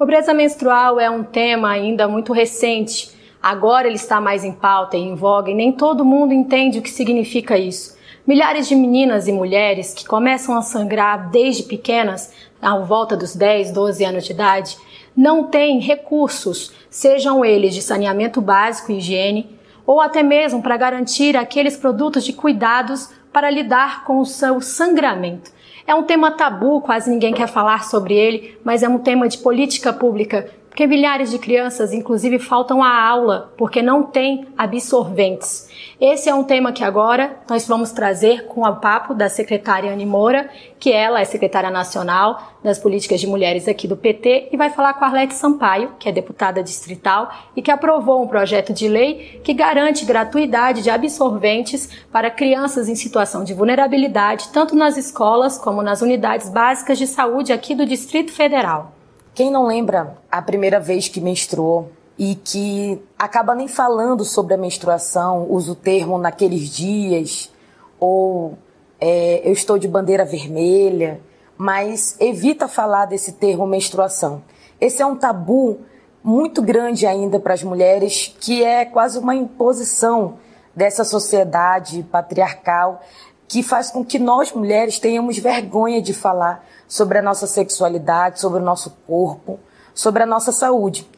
Pobreza 0.00 0.32
menstrual 0.32 0.98
é 0.98 1.10
um 1.10 1.22
tema 1.22 1.68
ainda 1.68 2.08
muito 2.08 2.32
recente. 2.32 3.10
Agora 3.42 3.86
ele 3.86 3.96
está 3.96 4.18
mais 4.18 4.44
em 4.44 4.50
pauta 4.50 4.96
e 4.96 5.00
em 5.02 5.14
voga 5.14 5.50
e 5.50 5.54
nem 5.54 5.72
todo 5.72 6.06
mundo 6.06 6.32
entende 6.32 6.78
o 6.78 6.82
que 6.82 6.88
significa 6.88 7.58
isso. 7.58 7.98
Milhares 8.26 8.66
de 8.66 8.74
meninas 8.74 9.28
e 9.28 9.32
mulheres 9.32 9.92
que 9.92 10.06
começam 10.06 10.56
a 10.56 10.62
sangrar 10.62 11.28
desde 11.28 11.64
pequenas, 11.64 12.32
à 12.62 12.78
volta 12.78 13.14
dos 13.14 13.36
10, 13.36 13.72
12 13.72 14.02
anos 14.02 14.24
de 14.24 14.32
idade, 14.32 14.78
não 15.14 15.44
têm 15.44 15.78
recursos, 15.78 16.72
sejam 16.88 17.44
eles 17.44 17.74
de 17.74 17.82
saneamento 17.82 18.40
básico 18.40 18.92
e 18.92 18.96
higiene, 18.96 19.50
ou 19.84 20.00
até 20.00 20.22
mesmo 20.22 20.62
para 20.62 20.78
garantir 20.78 21.36
aqueles 21.36 21.76
produtos 21.76 22.24
de 22.24 22.32
cuidados 22.32 23.10
para 23.30 23.50
lidar 23.50 24.04
com 24.04 24.18
o 24.18 24.24
seu 24.24 24.62
sangramento. 24.62 25.50
É 25.90 25.94
um 25.96 26.04
tema 26.04 26.30
tabu, 26.30 26.80
quase 26.80 27.10
ninguém 27.10 27.34
quer 27.34 27.48
falar 27.48 27.82
sobre 27.82 28.14
ele, 28.14 28.56
mas 28.62 28.84
é 28.84 28.88
um 28.88 28.96
tema 28.96 29.26
de 29.26 29.36
política 29.38 29.92
pública, 29.92 30.48
porque 30.70 30.86
milhares 30.86 31.32
de 31.32 31.38
crianças, 31.38 31.92
inclusive, 31.92 32.38
faltam 32.38 32.80
à 32.80 33.04
aula 33.04 33.52
porque 33.56 33.82
não 33.82 34.04
têm 34.04 34.46
absorventes. 34.56 35.68
Esse 36.00 36.28
é 36.28 36.34
um 36.34 36.44
tema 36.44 36.72
que 36.72 36.84
agora 36.84 37.40
nós 37.50 37.66
vamos 37.66 37.90
trazer 37.90 38.46
com 38.46 38.62
o 38.62 38.76
papo 38.76 39.12
da 39.12 39.28
secretária 39.28 39.92
Anne 39.92 40.06
Moura, 40.06 40.48
que 40.78 40.92
ela 40.92 41.20
é 41.20 41.24
secretária 41.24 41.70
nacional 41.70 42.54
das 42.62 42.78
políticas 42.78 43.20
de 43.20 43.26
mulheres 43.26 43.66
aqui 43.66 43.88
do 43.88 43.96
PT, 43.96 44.48
e 44.52 44.56
vai 44.56 44.70
falar 44.70 44.94
com 44.94 45.04
a 45.04 45.08
Arlete 45.08 45.34
Sampaio, 45.34 45.90
que 45.98 46.08
é 46.08 46.12
deputada 46.12 46.62
distrital 46.62 47.30
e 47.56 47.60
que 47.60 47.70
aprovou 47.70 48.22
um 48.22 48.28
projeto 48.28 48.72
de 48.72 48.86
lei 48.86 49.40
que 49.42 49.52
garante 49.52 50.04
gratuidade 50.04 50.82
de 50.82 50.90
absorventes 50.90 51.90
para 52.12 52.30
crianças 52.30 52.88
em 52.88 52.94
situação 52.94 53.42
de 53.42 53.52
vulnerabilidade, 53.52 54.50
tanto 54.52 54.76
nas 54.76 54.96
escolas 54.96 55.58
como 55.58 55.82
nas 55.82 56.00
unidades 56.00 56.48
básicas 56.48 56.96
de 56.96 57.08
saúde 57.08 57.52
aqui 57.52 57.74
do 57.74 57.84
Distrito 57.84 58.32
Federal. 58.32 58.99
Quem 59.40 59.50
não 59.50 59.64
lembra 59.64 60.18
a 60.30 60.42
primeira 60.42 60.78
vez 60.78 61.08
que 61.08 61.18
menstruou 61.18 61.90
e 62.18 62.34
que 62.34 63.00
acaba 63.18 63.54
nem 63.54 63.66
falando 63.66 64.22
sobre 64.22 64.52
a 64.52 64.58
menstruação, 64.58 65.46
usa 65.48 65.72
o 65.72 65.74
termo 65.74 66.18
naqueles 66.18 66.68
dias, 66.68 67.50
ou 67.98 68.58
é, 69.00 69.40
eu 69.42 69.54
estou 69.54 69.78
de 69.78 69.88
bandeira 69.88 70.26
vermelha, 70.26 71.22
mas 71.56 72.16
evita 72.20 72.68
falar 72.68 73.06
desse 73.06 73.32
termo 73.32 73.66
menstruação. 73.66 74.42
Esse 74.78 75.00
é 75.00 75.06
um 75.06 75.16
tabu 75.16 75.78
muito 76.22 76.60
grande 76.60 77.06
ainda 77.06 77.40
para 77.40 77.54
as 77.54 77.62
mulheres, 77.62 78.36
que 78.38 78.62
é 78.62 78.84
quase 78.84 79.18
uma 79.18 79.34
imposição 79.34 80.34
dessa 80.76 81.02
sociedade 81.02 82.02
patriarcal 82.12 83.00
que 83.48 83.62
faz 83.62 83.90
com 83.90 84.04
que 84.04 84.18
nós 84.18 84.52
mulheres 84.52 84.98
tenhamos 84.98 85.38
vergonha 85.38 86.02
de 86.02 86.12
falar 86.12 86.62
sobre 86.90 87.16
a 87.16 87.22
nossa 87.22 87.46
sexualidade, 87.46 88.38
sobre 88.38 88.60
o 88.60 88.64
nosso 88.64 88.90
corpo, 89.06 89.58
sobre 89.94 90.22
a 90.22 90.26
nossa 90.26 90.52
saúde 90.52 91.08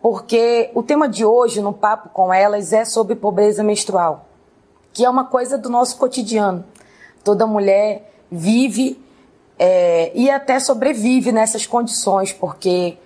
porque 0.00 0.70
o 0.74 0.82
tema 0.82 1.08
de 1.08 1.24
hoje 1.24 1.60
no 1.60 1.72
Papo 1.72 2.08
com 2.10 2.32
Elas 2.32 2.72
é 2.72 2.84
sobre 2.84 3.16
pobreza 3.16 3.64
menstrual, 3.64 4.26
que 4.92 5.04
é 5.04 5.10
uma 5.10 5.24
coisa 5.24 5.58
do 5.58 5.68
nosso 5.68 5.96
cotidiano. 5.96 6.64
Toda 7.24 7.46
mulher 7.46 8.12
vive 8.30 9.02
é, 9.58 10.12
e 10.14 10.30
até 10.30 10.60
sobrevive 10.60 11.32
nessas 11.32 11.66
condições, 11.66 12.32
porque 12.32 12.96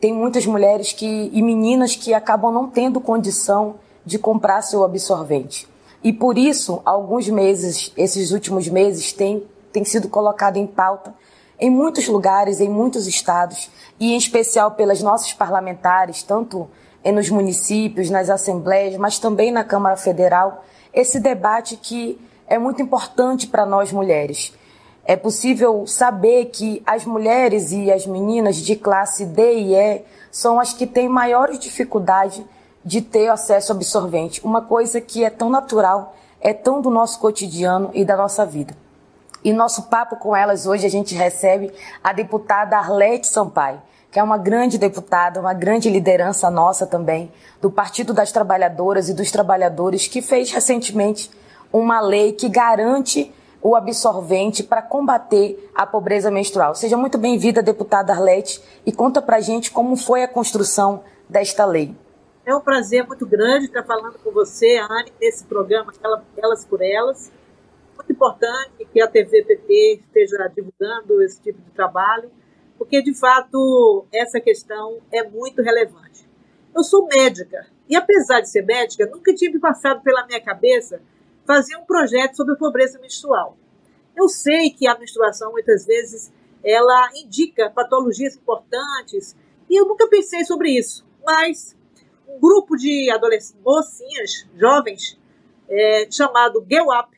tem 0.00 0.12
muitas 0.12 0.44
mulheres 0.44 0.92
que, 0.92 1.30
e 1.32 1.40
meninas 1.40 1.94
que 1.94 2.12
acabam 2.12 2.52
não 2.52 2.68
tendo 2.68 3.00
condição 3.00 3.76
de 4.04 4.18
comprar 4.18 4.60
seu 4.62 4.84
absorvente. 4.84 5.68
E 6.02 6.12
por 6.12 6.36
isso, 6.36 6.82
alguns 6.84 7.28
meses, 7.28 7.92
esses 7.96 8.32
últimos 8.32 8.68
meses, 8.68 9.12
tem, 9.12 9.44
tem 9.72 9.84
sido 9.84 10.08
colocado 10.08 10.56
em 10.56 10.66
pauta 10.66 11.14
em 11.58 11.70
muitos 11.70 12.08
lugares, 12.08 12.60
em 12.60 12.68
muitos 12.68 13.06
estados, 13.06 13.70
e 13.98 14.12
em 14.12 14.16
especial 14.16 14.72
pelas 14.72 15.00
nossas 15.00 15.32
parlamentares, 15.32 16.22
tanto 16.22 16.68
nos 17.12 17.28
municípios, 17.28 18.10
nas 18.10 18.30
assembleias, 18.30 18.96
mas 18.96 19.18
também 19.18 19.52
na 19.52 19.62
Câmara 19.62 19.96
Federal, 19.96 20.64
esse 20.92 21.20
debate 21.20 21.76
que 21.76 22.18
é 22.46 22.58
muito 22.58 22.80
importante 22.80 23.46
para 23.46 23.66
nós 23.66 23.92
mulheres. 23.92 24.52
É 25.04 25.16
possível 25.16 25.86
saber 25.86 26.46
que 26.46 26.82
as 26.86 27.04
mulheres 27.04 27.72
e 27.72 27.92
as 27.92 28.06
meninas 28.06 28.56
de 28.56 28.74
classe 28.74 29.26
D 29.26 29.54
e 29.54 29.74
E 29.74 30.02
são 30.30 30.58
as 30.58 30.72
que 30.72 30.86
têm 30.86 31.08
maiores 31.08 31.58
dificuldade 31.58 32.44
de 32.82 33.02
ter 33.02 33.28
acesso 33.28 33.72
absorvente, 33.72 34.44
uma 34.44 34.62
coisa 34.62 35.00
que 35.00 35.24
é 35.24 35.30
tão 35.30 35.48
natural, 35.48 36.14
é 36.40 36.52
tão 36.52 36.80
do 36.80 36.90
nosso 36.90 37.18
cotidiano 37.18 37.90
e 37.94 38.04
da 38.04 38.16
nossa 38.16 38.44
vida. 38.44 38.74
E 39.44 39.52
nosso 39.52 39.82
papo 39.90 40.16
com 40.16 40.34
elas 40.34 40.66
hoje 40.66 40.86
a 40.86 40.90
gente 40.90 41.14
recebe 41.14 41.70
a 42.02 42.14
deputada 42.14 42.78
Arlete 42.78 43.26
Sampaio, 43.26 43.82
que 44.10 44.18
é 44.18 44.22
uma 44.22 44.38
grande 44.38 44.78
deputada, 44.78 45.38
uma 45.38 45.52
grande 45.52 45.90
liderança 45.90 46.50
nossa 46.50 46.86
também, 46.86 47.30
do 47.60 47.70
Partido 47.70 48.14
das 48.14 48.32
Trabalhadoras 48.32 49.10
e 49.10 49.14
dos 49.14 49.30
Trabalhadores, 49.30 50.08
que 50.08 50.22
fez 50.22 50.50
recentemente 50.50 51.30
uma 51.70 52.00
lei 52.00 52.32
que 52.32 52.48
garante 52.48 53.34
o 53.60 53.76
absorvente 53.76 54.62
para 54.62 54.80
combater 54.80 55.70
a 55.74 55.86
pobreza 55.86 56.30
menstrual. 56.30 56.74
Seja 56.74 56.96
muito 56.96 57.18
bem-vinda, 57.18 57.62
deputada 57.62 58.14
Arlete, 58.14 58.62
e 58.86 58.92
conta 58.92 59.20
pra 59.20 59.40
gente 59.40 59.70
como 59.70 59.94
foi 59.94 60.22
a 60.22 60.28
construção 60.28 61.04
desta 61.28 61.66
lei. 61.66 61.94
É 62.46 62.54
um 62.54 62.60
prazer 62.60 63.06
muito 63.06 63.26
grande 63.26 63.66
estar 63.66 63.82
falando 63.82 64.18
com 64.24 64.30
você, 64.30 64.78
Anne, 64.78 65.12
nesse 65.20 65.44
programa 65.44 65.92
Elas 66.34 66.64
por 66.64 66.80
Elas 66.80 67.30
muito 68.04 68.12
importante 68.12 68.84
que 68.92 69.00
a 69.00 69.08
TV 69.08 69.42
PT 69.42 70.00
esteja 70.00 70.48
divulgando 70.54 71.22
esse 71.22 71.40
tipo 71.40 71.60
de 71.60 71.70
trabalho, 71.70 72.30
porque 72.76 73.02
de 73.02 73.14
fato 73.14 74.06
essa 74.12 74.40
questão 74.40 75.00
é 75.10 75.22
muito 75.22 75.62
relevante. 75.62 76.28
Eu 76.74 76.82
sou 76.84 77.06
médica 77.06 77.66
e 77.88 77.96
apesar 77.96 78.40
de 78.40 78.50
ser 78.50 78.62
médica, 78.62 79.06
nunca 79.06 79.34
tive 79.34 79.58
passado 79.58 80.02
pela 80.02 80.26
minha 80.26 80.40
cabeça 80.40 81.00
fazer 81.46 81.76
um 81.76 81.84
projeto 81.84 82.36
sobre 82.36 82.56
pobreza 82.56 82.98
menstrual. 82.98 83.56
Eu 84.16 84.28
sei 84.28 84.70
que 84.70 84.86
a 84.86 84.98
menstruação 84.98 85.52
muitas 85.52 85.86
vezes 85.86 86.32
ela 86.62 87.10
indica 87.14 87.70
patologias 87.70 88.36
importantes 88.36 89.36
e 89.68 89.78
eu 89.78 89.86
nunca 89.86 90.08
pensei 90.08 90.44
sobre 90.44 90.70
isso, 90.70 91.06
mas 91.24 91.76
um 92.28 92.38
grupo 92.40 92.76
de 92.76 93.10
adolescentes, 93.10 93.56
mocinhas, 93.64 94.48
jovens, 94.56 95.18
é, 95.68 96.08
chamado 96.10 96.64
Girl 96.68 96.88
Up, 96.88 97.14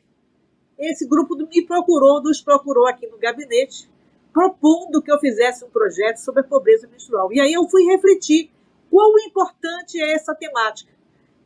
esse 0.77 1.07
grupo 1.07 1.35
me 1.35 1.65
procurou, 1.65 2.21
nos 2.21 2.41
procurou 2.41 2.87
aqui 2.87 3.07
no 3.07 3.17
gabinete, 3.17 3.89
propondo 4.31 5.01
que 5.01 5.11
eu 5.11 5.19
fizesse 5.19 5.65
um 5.65 5.69
projeto 5.69 6.17
sobre 6.17 6.41
a 6.41 6.43
pobreza 6.43 6.87
menstrual. 6.87 7.33
E 7.33 7.39
aí 7.39 7.53
eu 7.53 7.67
fui 7.67 7.83
refletir 7.85 8.51
quão 8.89 9.17
importante 9.19 9.99
é 9.99 10.13
essa 10.13 10.35
temática. 10.35 10.91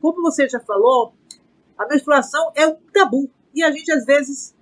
Como 0.02 0.22
você 0.22 0.50
já 0.50 0.60
falou, 0.60 1.14
a 1.78 1.88
menstruação 1.88 2.52
é 2.56 2.68
um 2.68 2.76
tabu 2.92 3.30
e 3.54 3.64
a 3.64 3.72
gente 3.72 3.92
às 3.92 4.06
vezes 4.06 4.56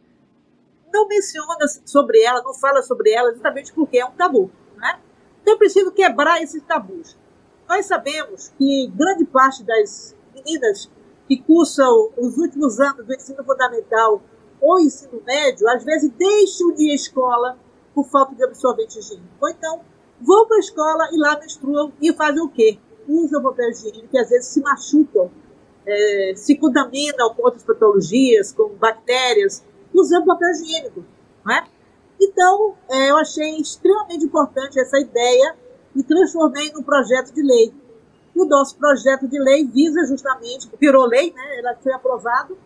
não 0.94 1.08
menciona 1.08 1.68
sobre 1.86 2.22
ela, 2.22 2.42
não 2.44 2.54
fala 2.54 2.82
sobre 2.82 3.12
ela, 3.12 3.32
justamente 3.32 3.74
porque 3.74 3.98
é 3.98 4.06
um 4.06 4.12
tabu. 4.12 4.52
Né? 4.78 5.00
Então 5.42 5.56
é 5.56 5.58
preciso 5.58 5.92
quebrar 5.92 6.42
esses 6.42 6.62
tabus. 6.64 7.18
Nós 7.68 7.86
sabemos 7.86 8.50
que 8.58 8.92
grande 8.96 9.26
parte 9.26 9.64
das 9.64 10.16
meninas 10.34 10.90
que 11.28 11.38
cursam 11.38 12.12
os 12.18 12.38
últimos 12.38 12.80
anos 12.80 13.06
do 13.06 13.14
ensino 13.14 13.44
fundamental 13.44 14.22
ou 14.62 14.80
ensino 14.80 15.22
médio, 15.26 15.68
às 15.70 15.84
vezes 15.84 16.12
deixam 16.12 16.74
de 16.74 16.88
ir 16.88 16.92
à 16.92 16.96
escola 16.96 17.58
por 17.94 18.06
falta 18.06 18.36
de 18.36 18.44
absorvente 18.44 19.00
higiênico. 19.00 19.28
Ou 19.42 19.50
então 19.50 19.82
vão 20.22 20.46
para 20.48 20.58
a 20.58 20.60
escola 20.60 21.10
e 21.12 21.18
lá 21.18 21.40
menstruam 21.40 21.94
e 22.02 22.14
fazem 22.14 22.42
o 22.42 22.50
quê? 22.50 22.78
Usam 23.08 23.42
papel 23.42 23.70
higiênico 23.70 24.08
e 24.12 24.20
às 24.20 24.30
vezes 24.30 24.48
se 24.48 24.62
machucam, 24.62 25.32
é, 25.86 26.34
se 26.36 26.56
contaminam 26.56 27.34
com 27.34 27.44
outras 27.44 27.64
patologias, 27.64 28.52
com 28.52 28.70
bactérias, 28.76 29.64
usando 29.94 30.26
papel 30.26 30.50
higiênico. 30.52 31.06
Não 31.46 31.54
é? 31.54 31.64
Então, 32.22 32.76
é, 32.90 33.10
eu 33.12 33.18
achei 33.18 33.56
extremamente 33.56 34.26
importante 34.26 34.80
essa 34.80 35.00
ideia 35.00 35.56
e 35.96 36.04
transformei 36.04 36.72
num 36.74 36.84
projeto 36.84 37.34
de 37.34 37.42
lei. 37.42 37.74
E 38.36 38.42
o 38.42 38.46
nosso 38.46 38.78
projeto 38.78 39.28
de 39.28 39.40
lei 39.40 39.66
visa 39.66 40.06
justamente, 40.06 40.70
virou 40.80 41.06
lei, 41.06 41.32
né? 41.34 41.60
Ela 41.60 41.76
foi 41.82 41.94
aprovado 41.94 42.58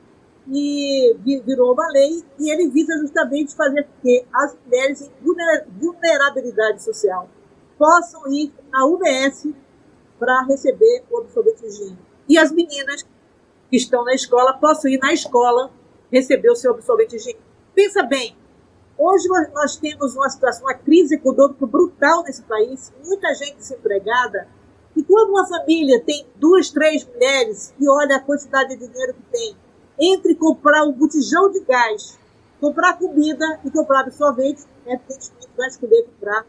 e 0.48 1.16
virou 1.46 1.74
uma 1.74 1.88
lei 1.90 2.24
e 2.40 2.52
ele 2.52 2.70
visa 2.70 2.98
justamente 2.98 3.56
fazer 3.56 3.84
com 3.84 4.02
que 4.02 4.26
as 4.34 4.58
mulheres 4.66 5.02
em 5.02 5.12
vulnerabilidade 5.80 6.84
social 6.84 7.30
possam 7.78 8.28
ir 8.32 8.54
à 8.72 8.86
UBS 8.86 9.48
para 10.20 10.44
receber 10.44 11.04
o 11.10 11.20
absorvente 11.20 11.66
higiênico. 11.66 12.02
E 12.28 12.38
as 12.38 12.52
meninas 12.52 13.04
que 13.70 13.78
estão 13.78 14.04
na 14.04 14.14
escola 14.14 14.54
possam 14.54 14.90
ir 14.90 15.00
na 15.00 15.14
escola 15.14 15.72
receber 16.12 16.50
o 16.50 16.56
seu 16.56 16.72
absorvente 16.72 17.16
higiênico. 17.16 17.44
Pensa 17.74 18.04
bem, 18.04 18.36
hoje 18.98 19.28
nós 19.54 19.78
temos 19.78 20.16
uma 20.16 20.30
situação, 20.30 20.66
uma 20.66 20.74
crise 20.74 21.16
econômica 21.16 21.66
brutal 21.66 22.24
nesse 22.24 22.44
país, 22.44 22.94
muita 23.06 23.34
gente 23.34 23.56
desempregada, 23.56 24.48
e 24.96 25.04
quando 25.04 25.32
uma 25.32 25.48
família 25.48 26.00
tem 26.02 26.28
duas, 26.36 26.70
três 26.70 27.06
mulheres 27.06 27.74
e 27.80 27.90
olha 27.90 28.18
a 28.18 28.20
quantidade 28.20 28.76
de 28.78 28.88
dinheiro 28.88 29.14
que 29.14 29.24
tem, 29.32 29.58
entre 30.00 30.36
comprar 30.36 30.84
um 30.84 30.92
botijão 30.92 31.52
de 31.52 31.62
gás, 31.62 32.18
comprar 32.60 32.98
comida 32.98 33.60
e 33.64 33.72
comprar 33.72 34.02
absorvente, 34.02 34.64
evidentemente 34.86 35.50
vai 35.58 35.68
escolher 35.68 36.04
comprar 36.04 36.46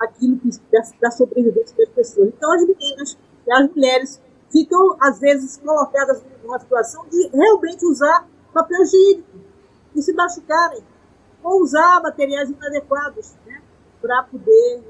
aquilo 0.00 0.38
que, 0.38 0.50
da, 0.70 0.80
da 1.00 1.10
sobrevivência 1.10 1.76
das 1.76 1.88
pessoas. 1.90 2.28
Então, 2.28 2.52
as 2.52 2.66
meninas 2.66 3.18
e 3.46 3.52
as 3.52 3.70
mulheres 3.70 4.20
ficam, 4.50 4.96
às 5.00 5.18
vezes, 5.18 5.56
colocadas 5.58 6.22
numa 6.42 6.58
situação 6.58 7.06
de 7.08 7.28
realmente 7.28 7.84
usar 7.84 8.26
papel 8.52 8.82
higiênico 8.82 9.28
e 9.94 10.02
se 10.02 10.12
machucarem, 10.12 10.82
ou 11.42 11.62
usar 11.62 12.00
materiais 12.02 12.50
inadequados 12.50 13.34
né, 13.46 13.62
para 14.00 14.22
poder 14.24 14.82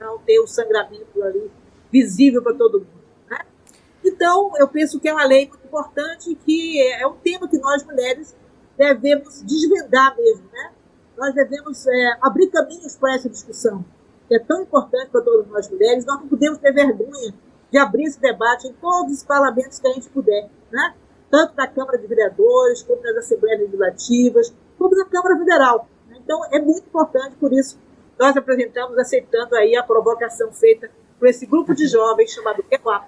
não 0.00 0.18
ter 0.18 0.40
o 0.40 0.46
sangramento 0.46 1.22
ali 1.22 1.50
visível 1.90 2.42
para 2.42 2.54
todo 2.54 2.78
mundo. 2.78 2.99
Então, 4.04 4.52
eu 4.56 4.68
penso 4.68 4.98
que 4.98 5.08
é 5.08 5.12
uma 5.12 5.24
lei 5.24 5.48
muito 5.48 5.64
importante, 5.64 6.34
que 6.34 6.80
é 6.94 7.06
um 7.06 7.16
tema 7.16 7.48
que 7.48 7.58
nós 7.58 7.84
mulheres 7.84 8.34
devemos 8.76 9.42
desvendar 9.42 10.16
mesmo. 10.16 10.44
Né? 10.52 10.72
Nós 11.16 11.34
devemos 11.34 11.86
é, 11.86 12.18
abrir 12.20 12.48
caminhos 12.48 12.96
para 12.96 13.14
essa 13.14 13.28
discussão, 13.28 13.84
que 14.26 14.34
é 14.34 14.38
tão 14.38 14.62
importante 14.62 15.10
para 15.10 15.20
todas 15.20 15.46
nós 15.48 15.68
mulheres. 15.70 16.04
Nós 16.04 16.20
não 16.20 16.28
podemos 16.28 16.58
ter 16.58 16.72
vergonha 16.72 17.34
de 17.70 17.78
abrir 17.78 18.04
esse 18.04 18.20
debate 18.20 18.66
em 18.66 18.72
todos 18.72 19.12
os 19.12 19.22
parlamentos 19.22 19.78
que 19.78 19.86
a 19.86 19.92
gente 19.92 20.08
puder, 20.08 20.50
né? 20.72 20.94
tanto 21.30 21.54
na 21.56 21.66
Câmara 21.66 21.98
de 21.98 22.06
Vereadores, 22.06 22.82
como 22.82 23.02
nas 23.02 23.16
Assembleias 23.18 23.60
Legislativas, 23.60 24.52
como 24.76 24.96
na 24.96 25.04
Câmara 25.04 25.36
Federal. 25.36 25.88
Então, 26.16 26.44
é 26.50 26.60
muito 26.60 26.86
importante, 26.86 27.36
por 27.36 27.52
isso, 27.52 27.78
nós 28.18 28.36
apresentamos, 28.36 28.98
aceitando 28.98 29.54
aí 29.54 29.76
a 29.76 29.82
provocação 29.82 30.52
feita 30.52 30.90
por 31.18 31.28
esse 31.28 31.46
grupo 31.46 31.74
de 31.74 31.86
jovens 31.86 32.32
chamado 32.32 32.64
EQUAP. 32.70 33.06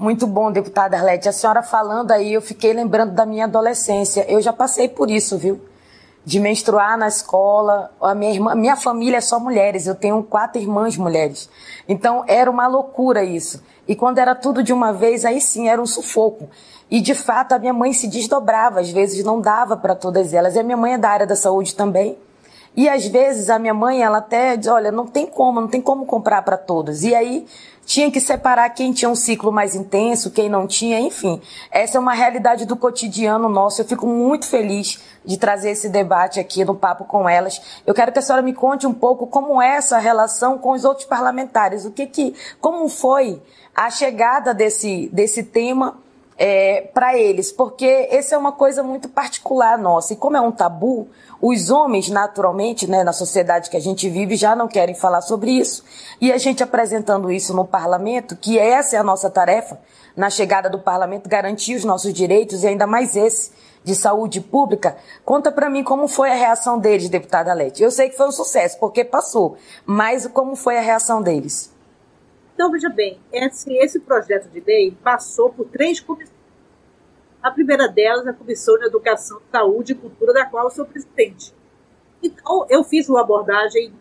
Muito 0.00 0.26
bom, 0.26 0.50
deputada 0.50 0.96
Arlete. 0.96 1.28
A 1.28 1.32
senhora 1.32 1.62
falando 1.62 2.10
aí, 2.10 2.32
eu 2.32 2.40
fiquei 2.40 2.72
lembrando 2.72 3.12
da 3.12 3.26
minha 3.26 3.44
adolescência. 3.44 4.24
Eu 4.26 4.40
já 4.40 4.50
passei 4.50 4.88
por 4.88 5.10
isso, 5.10 5.36
viu? 5.36 5.60
de 6.24 6.40
menstruar 6.40 6.96
na 6.96 7.08
escola. 7.08 7.90
A 8.00 8.14
minha, 8.14 8.32
irmã, 8.32 8.54
minha 8.54 8.76
família 8.76 9.18
é 9.18 9.20
só 9.20 9.38
mulheres, 9.38 9.86
eu 9.86 9.94
tenho 9.94 10.22
quatro 10.22 10.60
irmãs 10.60 10.96
mulheres. 10.96 11.50
Então 11.86 12.24
era 12.26 12.50
uma 12.50 12.66
loucura 12.66 13.22
isso. 13.22 13.62
E 13.86 13.94
quando 13.94 14.18
era 14.18 14.34
tudo 14.34 14.62
de 14.62 14.72
uma 14.72 14.92
vez, 14.92 15.24
aí 15.24 15.40
sim 15.40 15.68
era 15.68 15.80
um 15.80 15.86
sufoco. 15.86 16.48
E 16.90 17.00
de 17.00 17.14
fato 17.14 17.52
a 17.52 17.58
minha 17.58 17.72
mãe 17.72 17.92
se 17.92 18.08
desdobrava, 18.08 18.80
às 18.80 18.90
vezes 18.90 19.22
não 19.22 19.38
dava 19.38 19.76
para 19.76 19.94
todas 19.94 20.32
elas. 20.32 20.54
E 20.54 20.60
a 20.60 20.62
minha 20.62 20.76
mãe 20.78 20.94
é 20.94 20.98
da 20.98 21.10
área 21.10 21.26
da 21.26 21.36
saúde 21.36 21.74
também. 21.74 22.16
E 22.76 22.88
às 22.88 23.06
vezes 23.06 23.50
a 23.50 23.58
minha 23.58 23.74
mãe, 23.74 24.02
ela 24.02 24.18
até 24.18 24.56
diz, 24.56 24.68
olha, 24.68 24.92
não 24.92 25.06
tem 25.06 25.26
como, 25.26 25.60
não 25.60 25.68
tem 25.68 25.80
como 25.80 26.06
comprar 26.06 26.42
para 26.42 26.56
todos. 26.56 27.02
E 27.02 27.14
aí 27.14 27.46
tinha 27.84 28.10
que 28.10 28.20
separar 28.20 28.70
quem 28.70 28.92
tinha 28.92 29.08
um 29.08 29.16
ciclo 29.16 29.50
mais 29.50 29.74
intenso, 29.74 30.30
quem 30.30 30.48
não 30.48 30.66
tinha, 30.66 31.00
enfim. 31.00 31.42
Essa 31.72 31.98
é 31.98 32.00
uma 32.00 32.14
realidade 32.14 32.64
do 32.64 32.76
cotidiano 32.76 33.48
nosso. 33.48 33.80
Eu 33.80 33.84
fico 33.84 34.06
muito 34.06 34.46
feliz 34.46 35.00
de 35.24 35.36
trazer 35.36 35.70
esse 35.70 35.88
debate 35.88 36.38
aqui 36.38 36.64
no 36.64 36.74
Papo 36.74 37.04
com 37.04 37.28
Elas. 37.28 37.60
Eu 37.84 37.92
quero 37.92 38.12
que 38.12 38.20
a 38.20 38.22
senhora 38.22 38.42
me 38.42 38.54
conte 38.54 38.86
um 38.86 38.94
pouco 38.94 39.26
como 39.26 39.60
é 39.60 39.74
essa 39.74 39.98
relação 39.98 40.56
com 40.56 40.70
os 40.70 40.84
outros 40.84 41.06
parlamentares. 41.06 41.84
O 41.84 41.90
que 41.90 42.06
que, 42.06 42.34
como 42.60 42.88
foi 42.88 43.42
a 43.74 43.90
chegada 43.90 44.54
desse, 44.54 45.08
desse 45.12 45.42
tema 45.42 45.98
é, 46.42 46.88
para 46.94 47.18
eles, 47.18 47.52
porque 47.52 48.08
essa 48.10 48.34
é 48.34 48.38
uma 48.38 48.52
coisa 48.52 48.82
muito 48.82 49.10
particular 49.10 49.76
nossa. 49.76 50.14
E 50.14 50.16
como 50.16 50.38
é 50.38 50.40
um 50.40 50.50
tabu, 50.50 51.06
os 51.38 51.68
homens, 51.68 52.08
naturalmente, 52.08 52.88
né, 52.88 53.04
na 53.04 53.12
sociedade 53.12 53.68
que 53.68 53.76
a 53.76 53.80
gente 53.80 54.08
vive, 54.08 54.36
já 54.36 54.56
não 54.56 54.66
querem 54.66 54.94
falar 54.94 55.20
sobre 55.20 55.50
isso. 55.50 55.84
E 56.18 56.32
a 56.32 56.38
gente 56.38 56.62
apresentando 56.62 57.30
isso 57.30 57.54
no 57.54 57.66
parlamento, 57.66 58.34
que 58.34 58.58
essa 58.58 58.96
é 58.96 58.98
a 58.98 59.04
nossa 59.04 59.28
tarefa, 59.28 59.78
na 60.16 60.30
chegada 60.30 60.70
do 60.70 60.78
parlamento, 60.78 61.28
garantir 61.28 61.76
os 61.76 61.84
nossos 61.84 62.10
direitos 62.10 62.64
e 62.64 62.68
ainda 62.68 62.86
mais 62.86 63.16
esse 63.16 63.52
de 63.84 63.94
saúde 63.94 64.40
pública. 64.40 64.96
Conta 65.26 65.52
para 65.52 65.68
mim 65.68 65.84
como 65.84 66.08
foi 66.08 66.30
a 66.30 66.34
reação 66.34 66.78
deles, 66.78 67.10
deputada 67.10 67.52
Lete. 67.52 67.82
Eu 67.82 67.90
sei 67.90 68.08
que 68.08 68.16
foi 68.16 68.28
um 68.28 68.32
sucesso, 68.32 68.78
porque 68.78 69.04
passou, 69.04 69.58
mas 69.84 70.26
como 70.26 70.56
foi 70.56 70.78
a 70.78 70.82
reação 70.82 71.20
deles? 71.20 71.70
Então, 72.60 72.70
veja 72.70 72.90
bem, 72.90 73.18
esse, 73.32 73.72
esse 73.72 74.00
projeto 74.00 74.50
de 74.50 74.60
lei 74.60 74.94
passou 75.02 75.50
por 75.50 75.66
três 75.70 75.98
comissões. 75.98 76.38
A 77.42 77.50
primeira 77.50 77.88
delas, 77.88 78.26
a 78.26 78.34
Comissão 78.34 78.76
de 78.76 78.84
Educação, 78.84 79.40
Saúde 79.50 79.92
e 79.92 79.94
Cultura, 79.94 80.34
da 80.34 80.44
qual 80.44 80.64
eu 80.64 80.70
sou 80.70 80.84
presidente. 80.84 81.54
Então, 82.22 82.66
eu 82.68 82.84
fiz 82.84 83.08
uma 83.08 83.22
abordagem, 83.22 83.94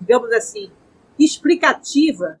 digamos 0.00 0.30
assim, 0.30 0.70
explicativa, 1.18 2.40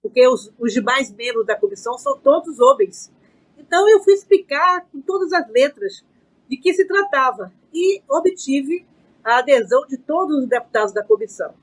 porque 0.00 0.26
os, 0.26 0.50
os 0.58 0.72
demais 0.72 1.12
membros 1.12 1.44
da 1.44 1.54
comissão 1.54 1.98
são 1.98 2.18
todos 2.18 2.58
homens. 2.58 3.12
Então, 3.58 3.86
eu 3.86 4.02
fui 4.02 4.14
explicar 4.14 4.86
com 4.90 5.02
todas 5.02 5.34
as 5.34 5.46
letras 5.50 6.02
de 6.48 6.56
que 6.56 6.72
se 6.72 6.86
tratava 6.86 7.52
e 7.74 8.00
obtive 8.08 8.86
a 9.22 9.40
adesão 9.40 9.86
de 9.86 9.98
todos 9.98 10.38
os 10.38 10.48
deputados 10.48 10.94
da 10.94 11.04
comissão. 11.04 11.54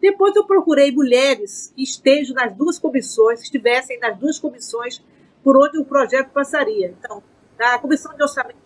Depois 0.00 0.34
eu 0.36 0.44
procurei 0.44 0.92
mulheres 0.92 1.72
que 1.74 1.82
estejam 1.82 2.34
nas 2.34 2.54
duas 2.54 2.78
comissões, 2.78 3.42
estivessem 3.42 3.98
nas 3.98 4.16
duas 4.16 4.38
comissões 4.38 5.02
por 5.42 5.56
onde 5.56 5.78
o 5.78 5.84
projeto 5.84 6.30
passaria. 6.30 6.94
Então, 6.98 7.22
na 7.58 7.78
comissão 7.78 8.14
de 8.14 8.22
orçamento 8.22 8.56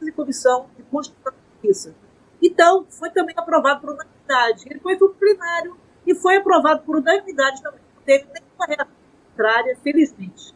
e 0.00 0.12
comissão 0.12 0.68
de 0.76 0.82
Constituição 0.84 1.32
Justiça. 1.62 1.94
Então, 2.40 2.86
foi 2.88 3.10
também 3.10 3.34
aprovado 3.36 3.80
por 3.80 3.90
unanimidade. 3.90 4.64
Ele 4.70 4.78
foi 4.78 4.96
para 4.96 5.06
o 5.06 5.14
plenário 5.14 5.76
e 6.06 6.14
foi 6.14 6.36
aprovado 6.36 6.82
por 6.82 6.96
unanimidade 6.96 7.62
também. 7.62 7.80
Não 7.96 8.02
teve 8.02 8.26
nenhuma 8.26 8.66
reação 8.66 8.94
contrária, 9.30 9.76
felizmente. 9.82 10.54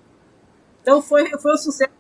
Então, 0.82 1.02
foi, 1.02 1.28
foi 1.38 1.52
um 1.52 1.56
sucesso. 1.56 1.92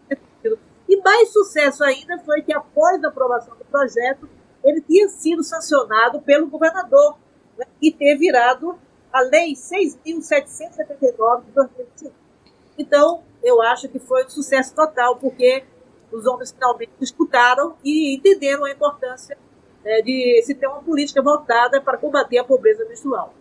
E 0.88 0.96
mais 1.02 1.32
sucesso 1.32 1.82
ainda 1.84 2.18
foi 2.18 2.42
que, 2.42 2.52
após 2.52 3.02
a 3.02 3.08
aprovação 3.08 3.56
do 3.56 3.64
projeto, 3.64 4.28
ele 4.62 4.80
tinha 4.80 5.08
sido 5.08 5.42
sancionado 5.42 6.20
pelo 6.20 6.48
governador 6.48 7.16
né, 7.60 7.66
e 7.80 7.92
ter 7.92 8.16
virado 8.16 8.78
a 9.12 9.20
Lei 9.20 9.52
6.779 9.52 11.44
de 11.44 11.52
2005. 11.52 12.12
Então, 12.78 13.20
eu 13.42 13.60
acho 13.60 13.88
que 13.88 13.98
foi 13.98 14.24
um 14.24 14.30
sucesso 14.30 14.74
total, 14.74 15.16
porque 15.16 15.64
os 16.10 16.26
homens 16.26 16.50
finalmente 16.50 16.92
escutaram 17.00 17.74
e 17.84 18.14
entenderam 18.16 18.64
a 18.64 18.70
importância 18.70 19.36
né, 19.84 20.00
de 20.02 20.42
se 20.44 20.54
ter 20.54 20.66
uma 20.66 20.82
política 20.82 21.22
voltada 21.22 21.80
para 21.80 21.98
combater 21.98 22.38
a 22.38 22.44
pobreza 22.44 22.84
menstrual. 22.86 23.34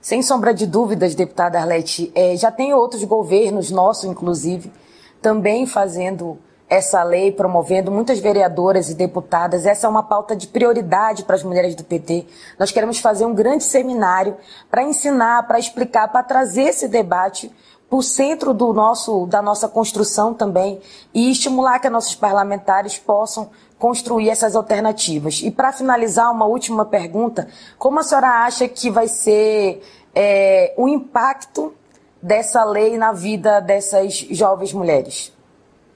Sem 0.00 0.20
sombra 0.20 0.52
de 0.52 0.66
dúvidas, 0.66 1.14
deputada 1.14 1.60
Arlete, 1.60 2.10
é, 2.14 2.36
já 2.36 2.50
tem 2.50 2.74
outros 2.74 3.04
governos, 3.04 3.70
nosso 3.70 4.08
inclusive, 4.08 4.72
também 5.20 5.64
fazendo 5.64 6.38
essa 6.72 7.02
lei, 7.02 7.30
promovendo 7.30 7.90
muitas 7.90 8.18
vereadoras 8.18 8.88
e 8.88 8.94
deputadas. 8.94 9.66
Essa 9.66 9.86
é 9.86 9.90
uma 9.90 10.02
pauta 10.02 10.34
de 10.34 10.46
prioridade 10.46 11.22
para 11.22 11.36
as 11.36 11.42
mulheres 11.42 11.74
do 11.74 11.84
PT. 11.84 12.26
Nós 12.58 12.70
queremos 12.70 12.98
fazer 12.98 13.26
um 13.26 13.34
grande 13.34 13.62
seminário 13.62 14.38
para 14.70 14.82
ensinar, 14.82 15.46
para 15.46 15.58
explicar, 15.58 16.08
para 16.08 16.22
trazer 16.22 16.62
esse 16.62 16.88
debate 16.88 17.52
para 17.90 17.98
o 17.98 18.02
centro 18.02 18.54
do 18.54 18.72
nosso, 18.72 19.26
da 19.26 19.42
nossa 19.42 19.68
construção 19.68 20.32
também 20.32 20.80
e 21.12 21.30
estimular 21.30 21.78
que 21.78 21.90
nossos 21.90 22.14
parlamentares 22.14 22.96
possam 22.96 23.50
construir 23.78 24.30
essas 24.30 24.56
alternativas. 24.56 25.42
E 25.42 25.50
para 25.50 25.72
finalizar, 25.72 26.32
uma 26.32 26.46
última 26.46 26.86
pergunta: 26.86 27.48
como 27.76 28.00
a 28.00 28.02
senhora 28.02 28.46
acha 28.46 28.66
que 28.66 28.88
vai 28.88 29.08
ser 29.08 29.82
é, 30.14 30.72
o 30.78 30.88
impacto 30.88 31.74
dessa 32.22 32.64
lei 32.64 32.96
na 32.96 33.12
vida 33.12 33.60
dessas 33.60 34.14
jovens 34.30 34.72
mulheres? 34.72 35.34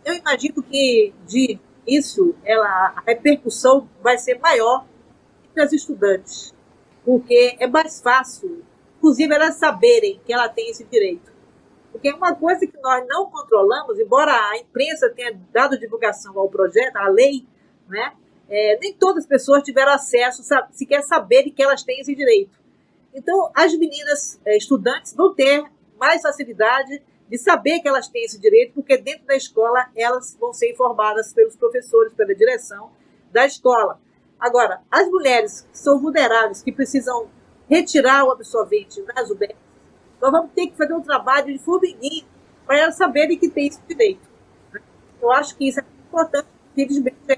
Eu 0.06 0.14
imagino 0.14 0.62
que 0.62 1.12
de 1.26 1.58
isso 1.84 2.34
ela, 2.44 2.94
a 2.96 3.02
repercussão 3.04 3.88
vai 4.00 4.16
ser 4.16 4.38
maior 4.38 4.86
entre 5.50 5.62
as 5.62 5.72
estudantes, 5.72 6.54
porque 7.04 7.56
é 7.58 7.66
mais 7.66 8.00
fácil, 8.00 8.64
inclusive 8.96 9.34
elas 9.34 9.56
saberem 9.56 10.20
que 10.24 10.32
ela 10.32 10.48
tem 10.48 10.70
esse 10.70 10.84
direito. 10.84 11.34
Porque 11.90 12.08
é 12.08 12.14
uma 12.14 12.34
coisa 12.34 12.66
que 12.66 12.78
nós 12.80 13.04
não 13.08 13.28
controlamos, 13.30 13.98
embora 13.98 14.32
a 14.32 14.58
imprensa 14.58 15.10
tenha 15.10 15.36
dado 15.52 15.78
divulgação 15.78 16.38
ao 16.38 16.48
projeto, 16.48 16.96
à 16.96 17.08
lei, 17.08 17.44
né? 17.88 18.12
É, 18.48 18.78
nem 18.80 18.94
todas 18.94 19.24
as 19.24 19.28
pessoas 19.28 19.62
tiveram 19.64 19.92
acesso, 19.92 20.44
sequer 20.70 21.02
saberem 21.02 21.50
que 21.50 21.62
elas 21.62 21.82
têm 21.82 22.00
esse 22.00 22.14
direito. 22.14 22.56
Então, 23.12 23.50
as 23.56 23.76
meninas 23.76 24.40
é, 24.44 24.56
estudantes 24.56 25.14
vão 25.14 25.34
ter 25.34 25.64
mais 25.98 26.22
facilidade 26.22 27.02
de 27.28 27.38
saber 27.38 27.80
que 27.80 27.88
elas 27.88 28.08
têm 28.08 28.24
esse 28.24 28.40
direito, 28.40 28.74
porque 28.74 28.96
dentro 28.96 29.26
da 29.26 29.36
escola 29.36 29.88
elas 29.96 30.36
vão 30.38 30.52
ser 30.52 30.70
informadas 30.70 31.32
pelos 31.32 31.56
professores, 31.56 32.12
pela 32.14 32.34
direção 32.34 32.90
da 33.32 33.44
escola. 33.44 34.00
Agora, 34.38 34.82
as 34.90 35.08
mulheres 35.08 35.66
que 35.70 35.78
são 35.78 36.00
vulneráveis, 36.00 36.62
que 36.62 36.70
precisam 36.70 37.28
retirar 37.68 38.24
o 38.24 38.30
absorvente 38.30 39.02
nas 39.14 39.30
UBS, 39.30 39.56
nós 40.20 40.30
vamos 40.30 40.52
ter 40.52 40.68
que 40.68 40.76
fazer 40.76 40.94
um 40.94 41.02
trabalho 41.02 41.52
de 41.52 41.58
formiguinha 41.58 42.24
para 42.64 42.78
elas 42.78 42.96
saberem 42.96 43.38
que 43.38 43.48
têm 43.48 43.68
esse 43.68 43.80
direito. 43.86 44.28
Eu 45.20 45.30
acho 45.32 45.56
que 45.56 45.68
isso 45.68 45.80
é 45.80 45.84
importante, 46.08 46.48
infelizmente, 46.76 47.16
é 47.28 47.36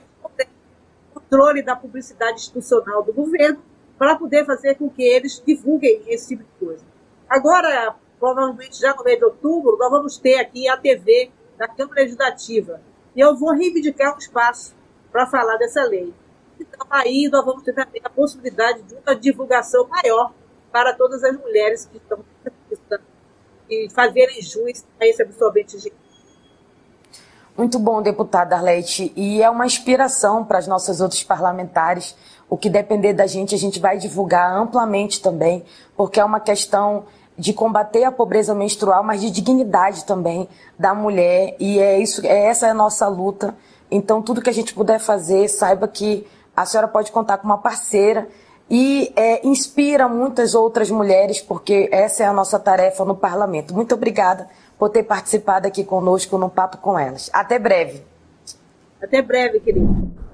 controle 1.12 1.62
da 1.62 1.76
publicidade 1.76 2.40
institucional 2.40 3.02
do 3.02 3.12
governo 3.12 3.62
para 3.98 4.16
poder 4.16 4.46
fazer 4.46 4.76
com 4.76 4.88
que 4.88 5.02
eles 5.02 5.42
divulguem 5.44 6.02
esse 6.06 6.28
tipo 6.28 6.42
de 6.42 6.66
coisa. 6.66 6.84
Agora, 7.28 7.96
provavelmente 8.18 8.80
já 8.80 8.94
no 8.94 9.04
mês 9.04 9.18
de 9.18 9.24
outubro, 9.24 9.76
nós 9.78 9.90
vamos 9.90 10.18
ter 10.18 10.38
aqui 10.38 10.68
a 10.68 10.76
TV 10.76 11.30
da 11.56 11.68
Câmara 11.68 12.02
Legislativa. 12.02 12.80
E 13.14 13.20
eu 13.20 13.36
vou 13.36 13.52
reivindicar 13.52 14.14
um 14.14 14.18
espaço 14.18 14.74
para 15.10 15.26
falar 15.26 15.56
dessa 15.56 15.82
lei. 15.84 16.12
Então, 16.60 16.86
aí 16.90 17.28
nós 17.30 17.44
vamos 17.44 17.62
ter 17.62 17.72
também 17.72 18.00
a 18.04 18.10
possibilidade 18.10 18.82
de 18.82 18.94
uma 18.94 19.14
divulgação 19.14 19.86
maior 19.88 20.32
para 20.70 20.94
todas 20.94 21.22
as 21.24 21.36
mulheres 21.36 21.86
que 21.86 21.96
estão 21.96 22.24
e 23.70 23.88
fazerem 23.90 24.40
jus 24.40 24.84
a 24.98 25.06
esse 25.06 25.22
absorvente 25.22 25.76
higiênico. 25.76 26.08
Muito 27.56 27.78
bom, 27.78 28.00
deputada 28.00 28.54
Arlete. 28.54 29.12
E 29.16 29.42
é 29.42 29.50
uma 29.50 29.66
inspiração 29.66 30.44
para 30.44 30.58
as 30.58 30.66
nossas 30.66 31.00
outras 31.00 31.22
parlamentares. 31.24 32.16
O 32.48 32.56
que 32.56 32.70
depender 32.70 33.12
da 33.12 33.26
gente, 33.26 33.54
a 33.54 33.58
gente 33.58 33.80
vai 33.80 33.98
divulgar 33.98 34.56
amplamente 34.56 35.20
também, 35.20 35.64
porque 35.96 36.20
é 36.20 36.24
uma 36.24 36.40
questão 36.40 37.06
de 37.38 37.52
combater 37.52 38.04
a 38.04 38.10
pobreza 38.10 38.54
menstrual, 38.54 39.04
mas 39.04 39.20
de 39.20 39.30
dignidade 39.30 40.04
também 40.04 40.48
da 40.78 40.92
mulher. 40.92 41.54
E 41.60 41.78
é 41.78 41.98
isso, 41.98 42.26
é 42.26 42.46
essa 42.46 42.66
é 42.66 42.70
a 42.70 42.74
nossa 42.74 43.06
luta. 43.06 43.54
Então, 43.90 44.20
tudo 44.20 44.42
que 44.42 44.50
a 44.50 44.52
gente 44.52 44.74
puder 44.74 44.98
fazer, 44.98 45.48
saiba 45.48 45.86
que 45.86 46.26
a 46.56 46.66
senhora 46.66 46.88
pode 46.88 47.12
contar 47.12 47.38
com 47.38 47.46
uma 47.46 47.58
parceira 47.58 48.28
e 48.68 49.12
é, 49.16 49.46
inspira 49.46 50.08
muitas 50.08 50.54
outras 50.54 50.90
mulheres, 50.90 51.40
porque 51.40 51.88
essa 51.92 52.24
é 52.24 52.26
a 52.26 52.32
nossa 52.32 52.58
tarefa 52.58 53.04
no 53.04 53.14
parlamento. 53.14 53.72
Muito 53.72 53.94
obrigada 53.94 54.48
por 54.78 54.90
ter 54.90 55.04
participado 55.04 55.66
aqui 55.66 55.84
conosco 55.84 56.36
no 56.36 56.50
Papo 56.50 56.78
com 56.78 56.98
Elas. 56.98 57.30
Até 57.32 57.58
breve. 57.58 58.02
Até 59.00 59.22
breve, 59.22 59.60
querido. 59.60 60.27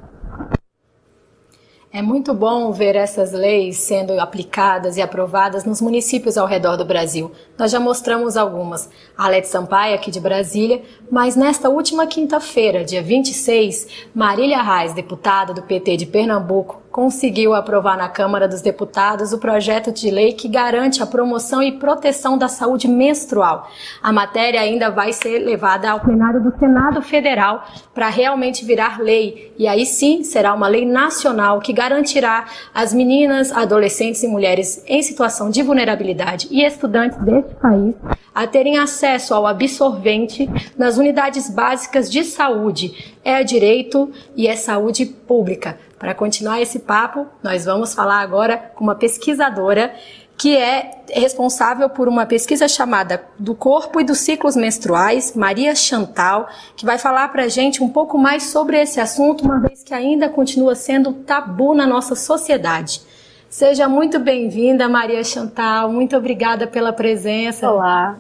É 1.97 2.03
muito 2.03 2.35
bom 2.35 2.73
ver 2.73 2.97
essas 2.97 3.31
leis 3.31 3.77
sendo 3.77 4.19
aplicadas 4.19 4.97
e 4.97 5.01
aprovadas 5.01 5.65
nos 5.65 5.81
municípios 5.81 6.37
ao 6.37 6.45
redor 6.45 6.77
do 6.77 6.85
Brasil. 6.85 7.31
Nós 7.57 7.71
já 7.71 7.79
mostramos 7.79 8.37
algumas. 8.37 8.91
A 9.17 9.27
Alete 9.27 9.47
Sampaio, 9.47 9.95
aqui 9.95 10.11
de 10.11 10.19
Brasília, 10.19 10.83
mas 11.09 11.37
nesta 11.37 11.69
última 11.69 12.05
quinta-feira, 12.05 12.85
dia 12.85 13.01
26, 13.01 14.09
Marília 14.13 14.61
Reis, 14.61 14.93
deputada 14.93 15.55
do 15.55 15.63
PT 15.63 15.99
de 15.99 16.07
Pernambuco, 16.07 16.83
conseguiu 16.95 17.55
aprovar 17.55 17.99
na 17.99 18.09
Câmara 18.09 18.47
dos 18.47 18.61
Deputados 18.61 19.33
o 19.33 19.39
projeto 19.39 19.91
de 19.91 20.13
lei 20.13 20.33
que 20.33 20.47
garante 20.47 21.03
a 21.03 21.07
promoção 21.07 21.61
e 21.61 21.73
proteção 21.73 22.39
da 22.39 22.47
saúde 22.47 22.87
menstrual. 22.87 23.69
A 24.01 24.13
matéria 24.13 24.61
ainda 24.61 24.93
vai 24.93 25.13
ser 25.13 25.41
levada 25.41 25.91
ao 25.91 25.99
plenário 25.99 26.41
do 26.41 26.57
Senado 26.57 27.03
Federal 27.03 27.67
para 27.93 28.09
realmente 28.09 28.65
virar 28.65 29.01
lei. 29.01 29.53
E 29.59 29.67
aí 29.67 29.85
sim 29.85 30.23
será 30.23 30.55
uma 30.55 30.69
lei 30.69 30.87
nacional 30.87 31.59
que 31.59 31.73
garantirá 31.73 32.45
às 32.73 32.95
meninas, 32.95 33.51
adolescentes 33.51 34.23
e 34.23 34.29
mulheres 34.29 34.85
em 34.87 35.03
situação 35.03 35.51
de 35.51 35.65
vulnerabilidade 35.65 36.47
e 36.49 36.65
estudantes 36.65 37.19
deste 37.19 37.57
país 37.57 37.97
a 38.33 38.47
terem 38.47 38.79
acesso 38.79 39.33
ao 39.33 39.47
absorvente 39.47 40.49
nas 40.77 40.97
unidades 40.97 41.49
básicas 41.49 42.11
de 42.11 42.25
saúde. 42.25 43.15
É 43.25 43.45
direito 43.45 44.13
e 44.37 44.49
é 44.49 44.57
saúde 44.57 45.07
pública. 45.07 45.79
Para 46.05 46.15
continuar 46.15 46.61
esse 46.61 46.81
papo, 46.81 47.27
nós 47.43 47.65
vamos 47.65 47.95
falar 47.95 48.21
agora 48.21 48.59
com 48.75 48.85
uma 48.85 48.95
pesquisadora 48.95 49.95
que 50.37 50.55
é 50.55 51.01
responsável 51.11 51.89
por 51.89 52.09
uma 52.09 52.27
pesquisa 52.27 52.69
chamada 52.69 53.25
Do 53.39 53.55
Corpo 53.55 53.99
e 53.99 54.05
dos 54.05 54.19
Ciclos 54.19 54.55
Menstruais, 54.55 55.35
Maria 55.35 55.75
Chantal, 55.75 56.47
que 56.77 56.85
vai 56.85 56.99
falar 56.99 57.29
para 57.29 57.45
a 57.45 57.49
gente 57.49 57.83
um 57.83 57.89
pouco 57.89 58.19
mais 58.19 58.43
sobre 58.51 58.79
esse 58.83 59.01
assunto, 59.01 59.47
uma 59.47 59.59
vez 59.61 59.83
que 59.83 59.95
ainda 59.95 60.29
continua 60.29 60.75
sendo 60.75 61.11
tabu 61.11 61.73
na 61.73 61.87
nossa 61.87 62.15
sociedade. 62.15 63.01
Seja 63.49 63.89
muito 63.89 64.19
bem-vinda, 64.19 64.87
Maria 64.87 65.25
Chantal. 65.25 65.91
Muito 65.91 66.15
obrigada 66.15 66.67
pela 66.67 66.93
presença. 66.93 67.71
Olá. 67.71 68.19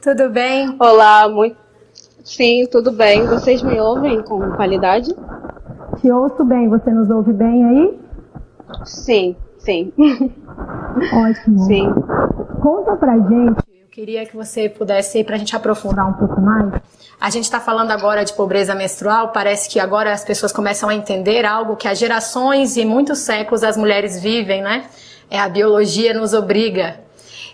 Tudo 0.00 0.30
bem? 0.30 0.74
Olá, 0.78 1.28
muito. 1.28 1.58
Sim, 2.24 2.66
tudo 2.72 2.90
bem. 2.90 3.26
Vocês 3.26 3.60
me 3.60 3.78
ouvem 3.78 4.22
com 4.22 4.52
qualidade? 4.52 5.14
Te 6.00 6.10
ouço 6.10 6.44
bem. 6.44 6.68
Você 6.68 6.90
nos 6.90 7.10
ouve 7.10 7.32
bem 7.32 7.64
aí? 7.64 8.00
Sim, 8.84 9.36
sim. 9.58 9.92
Ótimo. 11.12 11.58
Sim. 11.64 11.92
Conta 12.62 12.96
pra 12.96 13.18
gente. 13.18 13.62
Eu 13.82 13.88
queria 13.90 14.24
que 14.24 14.34
você 14.34 14.68
pudesse, 14.68 15.22
para 15.24 15.34
a 15.34 15.38
gente 15.38 15.54
aprofundar 15.54 16.08
um 16.08 16.14
pouco 16.14 16.40
mais. 16.40 16.72
A 17.20 17.28
gente 17.28 17.44
está 17.44 17.60
falando 17.60 17.90
agora 17.90 18.24
de 18.24 18.32
pobreza 18.32 18.74
menstrual. 18.74 19.28
Parece 19.28 19.68
que 19.68 19.78
agora 19.78 20.10
as 20.12 20.24
pessoas 20.24 20.52
começam 20.52 20.88
a 20.88 20.94
entender 20.94 21.44
algo 21.44 21.76
que 21.76 21.86
há 21.86 21.92
gerações 21.92 22.78
e 22.78 22.84
muitos 22.86 23.18
séculos 23.18 23.62
as 23.62 23.76
mulheres 23.76 24.18
vivem, 24.18 24.62
né? 24.62 24.86
É 25.30 25.38
a 25.38 25.48
biologia 25.48 26.14
nos 26.14 26.32
obriga. 26.32 26.98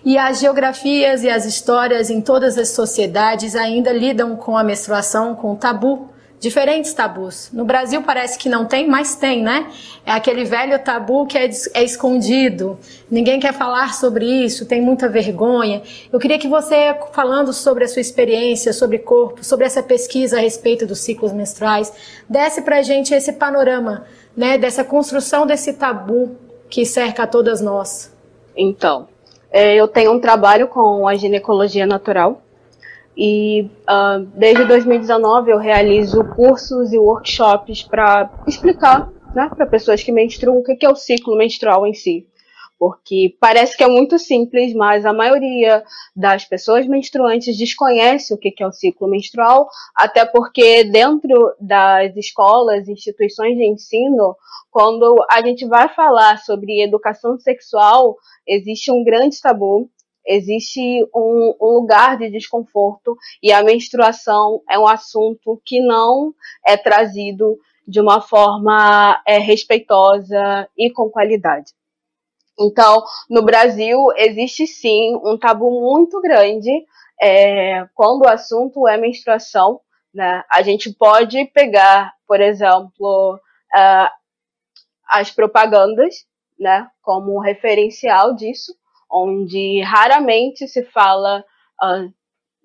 E 0.04 0.16
as 0.16 0.38
geografias 0.38 1.24
e 1.24 1.30
as 1.30 1.44
histórias 1.44 2.10
em 2.10 2.20
todas 2.20 2.56
as 2.56 2.68
sociedades 2.68 3.56
ainda 3.56 3.92
lidam 3.92 4.36
com 4.36 4.56
a 4.56 4.62
menstruação 4.62 5.34
com 5.34 5.56
tabu 5.56 6.10
diferentes 6.38 6.92
tabus. 6.92 7.50
No 7.52 7.64
Brasil 7.64 8.02
parece 8.02 8.38
que 8.38 8.48
não 8.48 8.64
tem, 8.64 8.86
mas 8.86 9.16
tem, 9.16 9.42
né? 9.42 9.70
É 10.04 10.12
aquele 10.12 10.44
velho 10.44 10.78
tabu 10.78 11.26
que 11.26 11.36
é, 11.36 11.48
é, 11.74 11.82
escondido, 11.82 12.78
ninguém 13.10 13.40
quer 13.40 13.52
falar 13.52 13.94
sobre 13.94 14.24
isso, 14.24 14.66
tem 14.66 14.80
muita 14.80 15.08
vergonha. 15.08 15.82
Eu 16.12 16.18
queria 16.18 16.38
que 16.38 16.48
você, 16.48 16.94
falando 17.12 17.52
sobre 17.52 17.84
a 17.84 17.88
sua 17.88 18.00
experiência, 18.00 18.72
sobre 18.72 18.98
corpo, 18.98 19.44
sobre 19.44 19.66
essa 19.66 19.82
pesquisa 19.82 20.36
a 20.36 20.40
respeito 20.40 20.86
dos 20.86 21.00
ciclos 21.00 21.32
menstruais, 21.32 21.92
desse 22.28 22.62
pra 22.62 22.82
gente 22.82 23.14
esse 23.14 23.32
panorama, 23.32 24.04
né, 24.36 24.58
dessa 24.58 24.84
construção 24.84 25.46
desse 25.46 25.72
tabu 25.72 26.36
que 26.68 26.84
cerca 26.84 27.22
a 27.22 27.26
todas 27.26 27.60
nós. 27.60 28.14
Então, 28.56 29.08
é, 29.50 29.74
eu 29.74 29.88
tenho 29.88 30.12
um 30.12 30.20
trabalho 30.20 30.68
com 30.68 31.06
a 31.08 31.14
ginecologia 31.14 31.86
natural, 31.86 32.42
e 33.16 33.70
uh, 33.88 34.24
desde 34.34 34.64
2019 34.66 35.50
eu 35.50 35.58
realizo 35.58 36.22
cursos 36.34 36.92
e 36.92 36.98
workshops 36.98 37.82
para 37.82 38.30
explicar 38.46 39.10
né, 39.34 39.48
para 39.48 39.66
pessoas 39.66 40.02
que 40.02 40.12
menstruam 40.12 40.58
o 40.58 40.62
que 40.62 40.84
é 40.84 40.88
o 40.88 40.94
ciclo 40.94 41.36
menstrual 41.36 41.86
em 41.86 41.94
si. 41.94 42.26
Porque 42.78 43.34
parece 43.40 43.74
que 43.74 43.82
é 43.82 43.88
muito 43.88 44.18
simples, 44.18 44.74
mas 44.74 45.06
a 45.06 45.12
maioria 45.12 45.82
das 46.14 46.44
pessoas 46.44 46.86
menstruantes 46.86 47.56
desconhece 47.56 48.34
o 48.34 48.36
que 48.36 48.52
é 48.62 48.66
o 48.66 48.72
ciclo 48.72 49.08
menstrual, 49.08 49.66
até 49.94 50.26
porque 50.26 50.84
dentro 50.84 51.54
das 51.58 52.14
escolas, 52.16 52.86
instituições 52.86 53.56
de 53.56 53.66
ensino, 53.66 54.36
quando 54.70 55.24
a 55.30 55.40
gente 55.40 55.66
vai 55.66 55.88
falar 55.88 56.36
sobre 56.40 56.82
educação 56.82 57.38
sexual, 57.38 58.14
existe 58.46 58.92
um 58.92 59.02
grande 59.02 59.40
tabu 59.40 59.90
existe 60.26 60.80
um, 61.14 61.54
um, 61.60 61.74
lugar 61.74 62.18
de 62.18 62.30
desconforto 62.30 63.16
e 63.42 63.52
a 63.52 63.62
menstruação 63.62 64.62
é 64.68 64.78
um 64.78 64.86
assunto 64.86 65.60
que 65.64 65.80
não 65.80 66.34
é 66.66 66.76
trazido 66.76 67.58
de 67.86 68.00
uma 68.00 68.20
forma 68.20 69.22
é, 69.26 69.38
respeitosa 69.38 70.68
e 70.76 70.90
com 70.90 71.08
qualidade. 71.08 71.72
Então, 72.58 73.04
no 73.30 73.42
Brasil, 73.42 73.98
existe 74.16 74.66
sim 74.66 75.14
um 75.22 75.38
tabu 75.38 75.70
muito 75.70 76.20
grande 76.20 76.70
é, 77.20 77.86
quando 77.94 78.22
o 78.22 78.28
assunto 78.28 78.88
é 78.88 78.96
menstruação. 78.96 79.80
Né? 80.12 80.42
A 80.50 80.62
gente 80.62 80.92
pode 80.92 81.44
pegar, 81.46 82.14
por 82.26 82.40
exemplo, 82.40 83.34
uh, 83.36 84.10
as 85.06 85.30
propagandas 85.30 86.26
né, 86.58 86.88
como 87.02 87.38
referencial 87.38 88.34
disso 88.34 88.72
onde 89.22 89.80
raramente 89.82 90.66
se 90.68 90.84
fala 90.84 91.44
uh, 91.82 92.12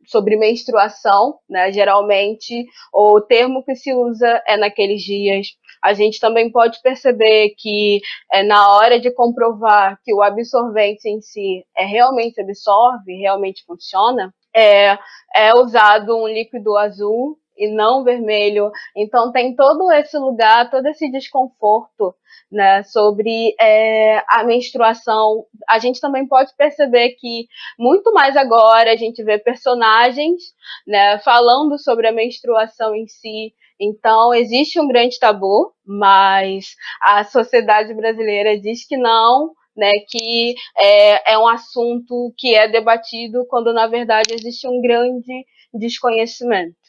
sobre 0.06 0.36
menstruação, 0.36 1.40
né? 1.50 1.72
Geralmente 1.72 2.66
o 2.94 3.22
termo 3.22 3.64
que 3.64 3.76
se 3.76 3.94
usa 3.94 4.42
é 4.48 4.58
naqueles 4.58 5.02
dias. 5.02 5.48
A 5.84 5.94
gente 5.94 6.20
também 6.20 6.52
pode 6.52 6.82
perceber 6.82 7.56
que 7.58 8.02
é, 8.32 8.44
na 8.44 8.76
hora 8.76 9.00
de 9.00 9.12
comprovar 9.12 10.00
que 10.04 10.14
o 10.14 10.22
absorvente 10.22 11.10
em 11.10 11.22
si 11.22 11.66
é 11.76 11.86
realmente 11.86 12.40
absorve, 12.40 13.14
realmente 13.16 13.64
funciona, 13.66 14.34
é, 14.56 14.98
é 15.36 15.54
usado 15.56 16.16
um 16.16 16.28
líquido 16.28 16.78
azul 16.78 17.38
e 17.62 17.68
não 17.70 18.04
vermelho. 18.04 18.72
Então 18.98 19.32
tem 19.32 19.56
todo 19.56 19.92
esse 19.92 20.18
lugar, 20.18 20.72
todo 20.72 20.88
esse 20.88 21.12
desconforto 21.12 22.16
né, 22.52 22.82
sobre 22.84 23.56
é, 23.60 24.24
a 24.28 24.44
menstruação. 24.44 25.46
A 25.70 25.78
gente 25.78 26.02
também 26.02 26.28
pode 26.28 26.56
perceber 26.58 27.12
que 27.12 27.46
muito 27.78 28.12
mais 28.12 28.36
agora 28.36 28.92
a 28.92 28.96
gente 28.96 29.24
vê 29.24 29.38
personagens 29.38 30.42
né, 30.88 31.20
falando 31.20 31.78
sobre 31.80 32.08
a 32.08 32.12
menstruação 32.12 32.96
em 32.96 33.08
si. 33.08 33.54
Então, 33.80 34.34
existe 34.34 34.80
um 34.80 34.88
grande 34.88 35.18
tabu, 35.20 35.74
mas 35.86 36.76
a 37.02 37.24
sociedade 37.24 37.94
brasileira 37.94 38.60
diz 38.60 38.86
que 38.86 38.98
não, 38.98 39.54
né, 39.76 39.92
que 40.08 40.54
é, 40.78 41.34
é 41.34 41.38
um 41.38 41.48
assunto 41.48 42.34
que 42.38 42.54
é 42.54 42.68
debatido 42.68 43.46
quando, 43.50 43.74
na 43.74 43.88
verdade, 43.88 44.34
existe 44.34 44.68
um 44.68 44.82
grande 44.82 45.46
desconhecimento. 45.74 46.81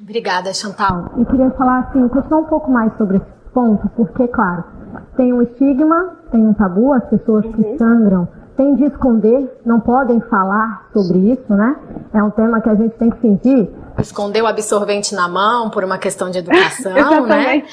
Obrigada, 0.00 0.52
Chantal. 0.52 1.12
Eu 1.16 1.24
queria 1.26 1.50
falar 1.50 1.80
assim, 1.80 2.08
continuar 2.08 2.40
um 2.40 2.46
pouco 2.46 2.70
mais 2.70 2.92
sobre 2.96 3.18
esse 3.18 3.50
ponto, 3.54 3.88
porque, 3.90 4.26
claro, 4.28 4.64
tem 5.16 5.32
um 5.32 5.42
estigma, 5.42 6.16
tem 6.30 6.44
um 6.44 6.52
tabu, 6.52 6.92
as 6.92 7.04
pessoas 7.04 7.44
que 7.46 7.62
uhum. 7.62 7.78
sangram 7.78 8.28
têm 8.56 8.74
de 8.74 8.84
esconder, 8.84 9.60
não 9.64 9.80
podem 9.80 10.20
falar 10.22 10.88
sobre 10.92 11.18
isso, 11.32 11.54
né? 11.54 11.76
É 12.12 12.22
um 12.22 12.30
tema 12.30 12.60
que 12.60 12.68
a 12.68 12.74
gente 12.74 12.96
tem 12.96 13.10
que 13.10 13.18
fingir 13.18 13.70
esconder 14.00 14.42
o 14.42 14.46
absorvente 14.46 15.14
na 15.14 15.28
mão 15.28 15.70
por 15.70 15.84
uma 15.84 15.98
questão 15.98 16.30
de 16.30 16.38
educação, 16.38 17.24
né? 17.26 17.64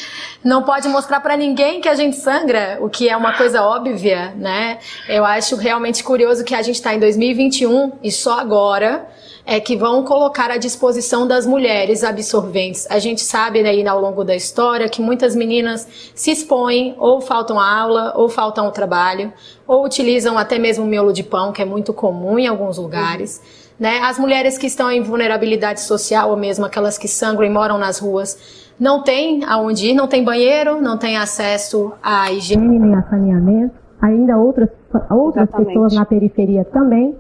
Não 0.44 0.64
pode 0.64 0.88
mostrar 0.88 1.20
para 1.20 1.36
ninguém 1.36 1.82
que 1.82 1.90
a 1.90 1.96
gente 1.96 2.16
sangra, 2.16 2.78
o 2.82 2.90
que 2.90 3.10
é 3.10 3.16
uma 3.16 3.34
coisa 3.34 3.64
óbvia, 3.64 4.34
né? 4.36 4.80
Eu 5.08 5.26
acho 5.26 5.56
realmente 5.56 6.04
curioso 6.04 6.44
que 6.44 6.56
a 6.56 6.62
gente 6.62 6.76
está 6.76 6.94
em 6.94 7.00
2021 7.00 7.94
e 8.04 8.12
só 8.12 8.40
agora 8.40 9.08
é 9.50 9.62
que 9.62 9.78
vão 9.78 10.04
colocar 10.04 10.52
à 10.52 10.58
disposição 10.58 11.26
das 11.26 11.48
mulheres 11.48 12.04
absorventes. 12.04 12.86
A 12.90 13.00
gente 13.00 13.22
sabe 13.22 13.66
aí 13.66 13.82
né, 13.82 13.90
ao 13.90 14.02
longo 14.02 14.26
da 14.26 14.36
história 14.36 14.90
que 14.90 15.02
muitas 15.02 15.38
meninas 15.38 15.88
se 16.14 16.32
expõem 16.32 16.94
ou 16.98 17.22
faltam 17.22 17.58
aula 17.58 18.12
ou 18.18 18.28
faltam 18.28 18.66
ao 18.66 18.74
trabalho 18.74 19.32
ou 19.66 19.86
utilizam 19.86 20.38
até 20.38 20.60
mesmo 20.60 20.86
miolo 20.86 21.14
de 21.14 21.24
pão, 21.24 21.54
que 21.54 21.62
é 21.62 21.66
muito 21.66 21.94
comum 21.94 22.38
em 22.38 22.46
alguns 22.46 22.78
lugares. 22.78 23.42
Uhum. 23.42 23.67
Né? 23.80 24.00
As 24.04 24.18
mulheres 24.18 24.58
que 24.58 24.66
estão 24.66 24.92
em 24.92 25.02
vulnerabilidade 25.02 25.82
social, 25.82 26.32
ou 26.32 26.38
mesmo 26.38 26.66
aquelas 26.66 26.98
que 26.98 27.08
sangram 27.08 27.46
e 27.46 27.50
moram 27.50 27.78
nas 27.78 28.00
ruas, 28.00 28.38
não 28.80 29.04
têm 29.04 29.44
aonde 29.46 29.92
ir, 29.92 29.94
não 29.94 30.08
tem 30.08 30.24
banheiro, 30.24 30.82
não 30.82 30.98
tem 30.98 31.18
acesso 31.18 31.94
à 32.02 32.32
higiene 32.32 32.80
nem 32.80 32.96
a 32.96 33.04
saneamento. 33.04 33.76
Ainda 34.02 34.38
outras, 34.38 34.70
outras 35.10 35.50
pessoas 35.50 35.94
na 35.94 36.06
periferia 36.06 36.64
também. 36.66 37.16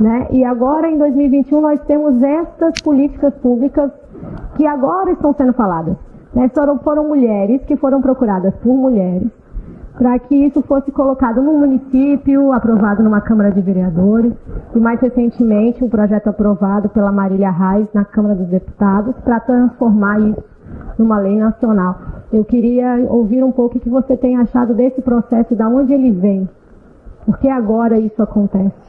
Né? 0.00 0.28
E 0.30 0.44
agora, 0.44 0.90
em 0.90 0.98
2021, 0.98 1.60
nós 1.60 1.80
temos 1.86 2.22
estas 2.22 2.80
políticas 2.82 3.34
públicas 3.34 3.90
que 4.56 4.66
agora 4.66 5.12
estão 5.12 5.34
sendo 5.34 5.52
faladas. 5.52 5.96
Né? 6.34 6.50
Foram, 6.54 6.78
foram 6.78 7.08
mulheres 7.08 7.62
que 7.66 7.76
foram 7.76 8.00
procuradas 8.00 8.54
por 8.62 8.74
mulheres 8.74 9.28
para 9.98 10.16
que 10.20 10.34
isso 10.34 10.62
fosse 10.62 10.92
colocado 10.92 11.42
no 11.42 11.58
município, 11.58 12.52
aprovado 12.52 13.02
numa 13.02 13.20
Câmara 13.20 13.50
de 13.50 13.60
Vereadores, 13.60 14.32
e 14.72 14.78
mais 14.78 15.00
recentemente 15.00 15.82
um 15.82 15.88
projeto 15.88 16.28
aprovado 16.28 16.88
pela 16.88 17.10
Marília 17.10 17.50
Reis 17.50 17.88
na 17.92 18.04
Câmara 18.04 18.36
dos 18.36 18.46
Deputados 18.46 19.16
para 19.24 19.40
transformar 19.40 20.20
isso 20.20 20.44
numa 20.96 21.18
lei 21.18 21.36
nacional. 21.36 21.98
Eu 22.32 22.44
queria 22.44 23.06
ouvir 23.08 23.42
um 23.42 23.50
pouco 23.50 23.78
o 23.78 23.80
que 23.80 23.88
você 23.88 24.16
tem 24.16 24.36
achado 24.36 24.72
desse 24.72 25.02
processo, 25.02 25.56
de 25.56 25.62
onde 25.64 25.92
ele 25.92 26.12
vem, 26.12 26.48
por 27.26 27.36
que 27.38 27.48
agora 27.48 27.98
isso 27.98 28.22
acontece? 28.22 28.88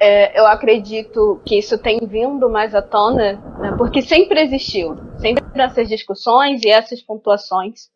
É, 0.00 0.40
eu 0.40 0.46
acredito 0.46 1.40
que 1.44 1.58
isso 1.58 1.78
tem 1.78 2.00
vindo 2.06 2.48
mais 2.48 2.74
à 2.74 2.80
tona, 2.80 3.38
né, 3.58 3.74
porque 3.76 4.00
sempre 4.00 4.40
existiu, 4.40 4.96
sempre 5.18 5.44
essas 5.54 5.88
discussões 5.88 6.62
e 6.64 6.70
essas 6.70 7.02
pontuações 7.02 7.92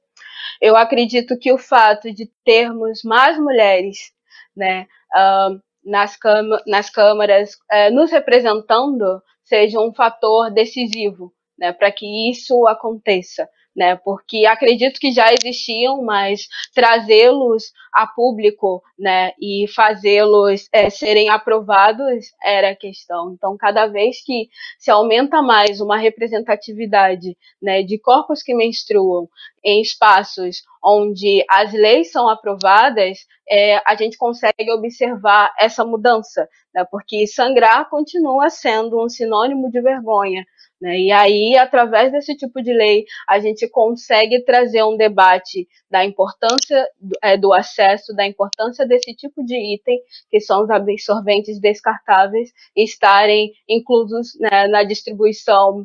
eu 0.61 0.77
acredito 0.77 1.39
que 1.39 1.53
o 1.53 1.59
fato 1.59 2.13
de 2.13 2.31
termos 2.45 3.03
mais 3.05 3.39
mulheres 3.39 4.13
né, 4.57 4.87
uh, 5.15 5.61
nas, 5.85 6.19
nas 6.67 6.91
câmaras 6.91 7.55
uh, 7.55 7.95
nos 7.95 8.11
representando 8.11 9.23
seja 9.45 9.81
um 9.81 9.95
fator 9.95 10.51
decisivo 10.51 11.33
né, 11.59 11.73
para 11.73 11.91
que 11.91 12.31
isso 12.31 12.67
aconteça 12.67 13.49
né? 13.79 13.95
Porque 13.95 14.45
acredito 14.45 14.99
que 14.99 15.13
já 15.13 15.33
existiam, 15.33 16.03
mas 16.03 16.49
trazê-los 16.75 17.73
a 17.93 18.09
público, 18.09 18.83
né? 18.99 19.33
E 19.41 19.67
fazê-los 19.69 20.69
é, 20.73 20.91
serem 20.91 21.29
aprovados 21.29 22.27
era 22.43 22.71
a 22.71 22.77
questão. 22.77 23.33
Então, 23.33 23.57
cada 23.57 23.87
vez 23.87 24.21
que 24.23 24.49
se 24.79 24.91
aumenta 24.91 25.41
mais 25.41 25.81
uma 25.81 25.97
representatividade, 25.97 27.37
né? 27.63 27.85
De 27.85 27.99
corpos 27.99 28.43
que 28.43 28.53
menstruam 28.53 29.29
em 29.65 29.81
espaços 29.81 30.63
onde 30.83 31.45
as 31.51 31.73
leis 31.73 32.11
são 32.13 32.29
aprovadas, 32.29 33.19
é, 33.49 33.81
a 33.87 33.95
gente 33.97 34.17
consegue 34.17 34.71
observar 34.73 35.53
essa 35.59 35.85
mudança, 35.85 36.49
né? 36.75 36.85
Porque 36.91 37.27
sangrar 37.27 37.89
continua 37.89 38.51
sendo 38.51 39.03
um 39.03 39.09
sinônimo 39.09 39.71
de 39.71 39.81
vergonha, 39.81 40.45
né? 40.81 40.99
E 40.99 41.11
aí, 41.11 41.57
através 41.57 42.13
desse 42.13 42.37
tipo 42.37 42.63
de 42.63 42.73
lei, 42.73 43.05
a 43.29 43.41
gente 43.41 43.69
consegue 43.69 44.45
trazer 44.45 44.85
um 44.85 44.97
debate 44.97 45.67
da 45.91 46.05
importância 46.05 46.87
é, 47.23 47.37
do 47.37 47.53
acesso, 47.53 48.15
da 48.15 48.27
importância 48.27 48.87
desse 48.87 49.15
tipo 49.15 49.45
de 49.45 49.57
item, 49.75 49.99
que 50.31 50.41
são 50.41 50.63
os 50.63 50.71
absorventes 50.71 51.59
descartáveis, 51.61 52.53
estarem 52.77 53.53
inclusos 53.69 54.39
né, 54.39 54.69
na 54.69 54.85
distribuição 54.85 55.85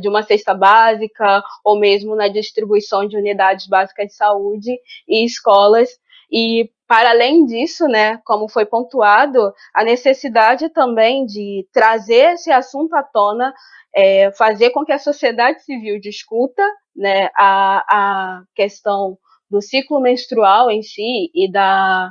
de 0.00 0.08
uma 0.08 0.22
cesta 0.22 0.54
básica 0.54 1.42
ou 1.64 1.78
mesmo 1.78 2.16
na 2.16 2.28
distribuição 2.28 3.06
de 3.06 3.16
unidades 3.16 3.66
básicas 3.66 4.08
de 4.08 4.14
saúde 4.14 4.76
e 5.08 5.24
escolas. 5.24 5.88
E 6.32 6.70
para 6.86 7.10
além 7.10 7.44
disso, 7.44 7.86
né, 7.86 8.18
como 8.24 8.48
foi 8.48 8.66
pontuado, 8.66 9.52
a 9.74 9.84
necessidade 9.84 10.68
também 10.70 11.24
de 11.24 11.66
trazer 11.72 12.34
esse 12.34 12.50
assunto 12.50 12.94
à 12.94 13.02
tona 13.02 13.52
é, 13.94 14.30
fazer 14.32 14.70
com 14.70 14.84
que 14.84 14.92
a 14.92 14.98
sociedade 14.98 15.62
civil 15.62 16.00
discuta 16.00 16.62
né, 16.94 17.28
a, 17.36 17.84
a 17.88 18.42
questão 18.54 19.18
do 19.50 19.60
ciclo 19.60 20.00
menstrual 20.00 20.70
em 20.70 20.82
si 20.82 21.30
e 21.34 21.50
da, 21.50 22.10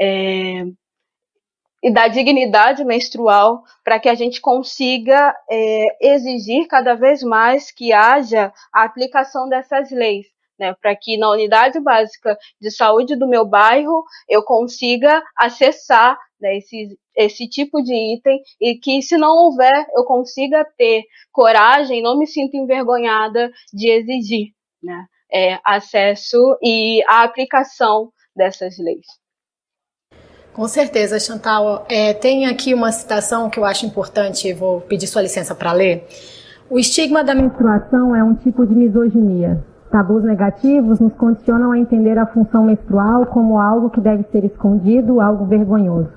é, 0.00 0.64
e 1.82 1.92
da 1.92 2.08
dignidade 2.08 2.84
menstrual 2.84 3.62
para 3.84 4.00
que 4.00 4.08
a 4.08 4.14
gente 4.14 4.40
consiga 4.40 5.34
é, 5.50 6.14
exigir 6.14 6.66
cada 6.66 6.94
vez 6.94 7.22
mais 7.22 7.70
que 7.70 7.92
haja 7.92 8.52
a 8.72 8.84
aplicação 8.84 9.48
dessas 9.48 9.90
leis. 9.90 10.26
Né, 10.58 10.74
para 10.80 10.96
que 10.96 11.18
na 11.18 11.30
unidade 11.30 11.78
básica 11.78 12.34
de 12.58 12.70
saúde 12.70 13.14
do 13.14 13.28
meu 13.28 13.44
bairro 13.44 14.02
eu 14.26 14.42
consiga 14.42 15.22
acessar 15.36 16.18
né, 16.40 16.56
esse, 16.56 16.98
esse 17.14 17.46
tipo 17.46 17.82
de 17.82 17.94
item 18.14 18.40
e 18.58 18.74
que, 18.76 19.02
se 19.02 19.18
não 19.18 19.36
houver, 19.36 19.86
eu 19.94 20.04
consiga 20.04 20.66
ter 20.78 21.02
coragem, 21.30 22.02
não 22.02 22.18
me 22.18 22.26
sinto 22.26 22.56
envergonhada 22.56 23.50
de 23.70 23.90
exigir 23.90 24.54
né, 24.82 25.04
é, 25.30 25.58
acesso 25.62 26.38
e 26.62 27.02
a 27.06 27.22
aplicação 27.22 28.10
dessas 28.34 28.78
leis. 28.78 29.06
Com 30.56 30.66
certeza, 30.66 31.20
Chantal. 31.20 31.84
É, 31.86 32.14
tem 32.14 32.46
aqui 32.46 32.72
uma 32.72 32.90
citação 32.90 33.50
que 33.50 33.58
eu 33.58 33.64
acho 33.66 33.84
importante, 33.84 34.54
vou 34.54 34.80
pedir 34.80 35.06
sua 35.06 35.20
licença 35.20 35.54
para 35.54 35.70
ler. 35.70 36.08
O 36.70 36.78
estigma 36.78 37.22
da 37.22 37.34
menstruação 37.34 38.16
é 38.16 38.24
um 38.24 38.34
tipo 38.34 38.64
de 38.64 38.74
misoginia 38.74 39.62
Tabus 39.90 40.24
negativos 40.24 40.98
nos 40.98 41.14
condicionam 41.14 41.72
a 41.72 41.78
entender 41.78 42.18
a 42.18 42.26
função 42.26 42.64
menstrual 42.64 43.24
como 43.26 43.58
algo 43.58 43.88
que 43.88 44.00
deve 44.00 44.24
ser 44.30 44.44
escondido, 44.44 45.20
algo 45.20 45.46
vergonhoso. 45.46 46.10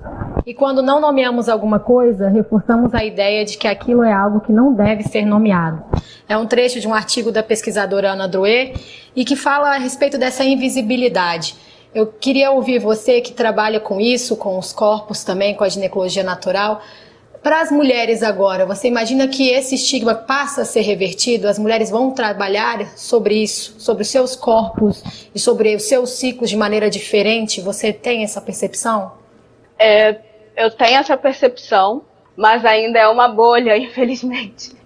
E 0.44 0.52
quando 0.52 0.82
não 0.82 1.00
nomeamos 1.00 1.48
alguma 1.48 1.78
coisa, 1.78 2.28
reforçamos 2.28 2.92
a 2.94 3.04
ideia 3.04 3.44
de 3.44 3.56
que 3.56 3.68
aquilo 3.68 4.02
é 4.02 4.12
algo 4.12 4.40
que 4.40 4.52
não 4.52 4.74
deve 4.74 5.04
ser 5.04 5.24
nomeado. 5.24 5.82
É 6.28 6.36
um 6.36 6.46
trecho 6.46 6.80
de 6.80 6.88
um 6.88 6.94
artigo 6.94 7.30
da 7.30 7.42
pesquisadora 7.42 8.10
Ana 8.10 8.28
Drouet 8.28 8.74
e 9.14 9.24
que 9.24 9.36
fala 9.36 9.74
a 9.74 9.78
respeito 9.78 10.18
dessa 10.18 10.44
invisibilidade. 10.44 11.54
Eu 11.92 12.06
queria 12.06 12.52
ouvir 12.52 12.78
você 12.78 13.20
que 13.20 13.32
trabalha 13.32 13.80
com 13.80 14.00
isso, 14.00 14.36
com 14.36 14.56
os 14.56 14.72
corpos 14.72 15.24
também, 15.24 15.54
com 15.54 15.64
a 15.64 15.68
ginecologia 15.68 16.22
natural. 16.22 16.80
Para 17.42 17.62
as 17.62 17.70
mulheres 17.72 18.22
agora, 18.22 18.66
você 18.66 18.86
imagina 18.86 19.26
que 19.26 19.48
esse 19.48 19.74
estigma 19.74 20.14
passa 20.14 20.62
a 20.62 20.64
ser 20.64 20.82
revertido? 20.82 21.48
As 21.48 21.58
mulheres 21.58 21.90
vão 21.90 22.12
trabalhar 22.12 22.86
sobre 22.96 23.42
isso, 23.42 23.74
sobre 23.80 24.02
os 24.02 24.08
seus 24.08 24.36
corpos 24.36 25.02
e 25.34 25.38
sobre 25.38 25.74
os 25.74 25.84
seus 25.84 26.10
ciclos 26.10 26.50
de 26.50 26.56
maneira 26.56 26.90
diferente? 26.90 27.60
Você 27.60 27.92
tem 27.92 28.22
essa 28.22 28.40
percepção? 28.40 29.12
É, 29.78 30.16
eu 30.54 30.70
tenho 30.70 30.98
essa 30.98 31.16
percepção, 31.16 32.02
mas 32.36 32.64
ainda 32.64 32.98
é 32.98 33.08
uma 33.08 33.26
bolha, 33.26 33.74
infelizmente. 33.78 34.78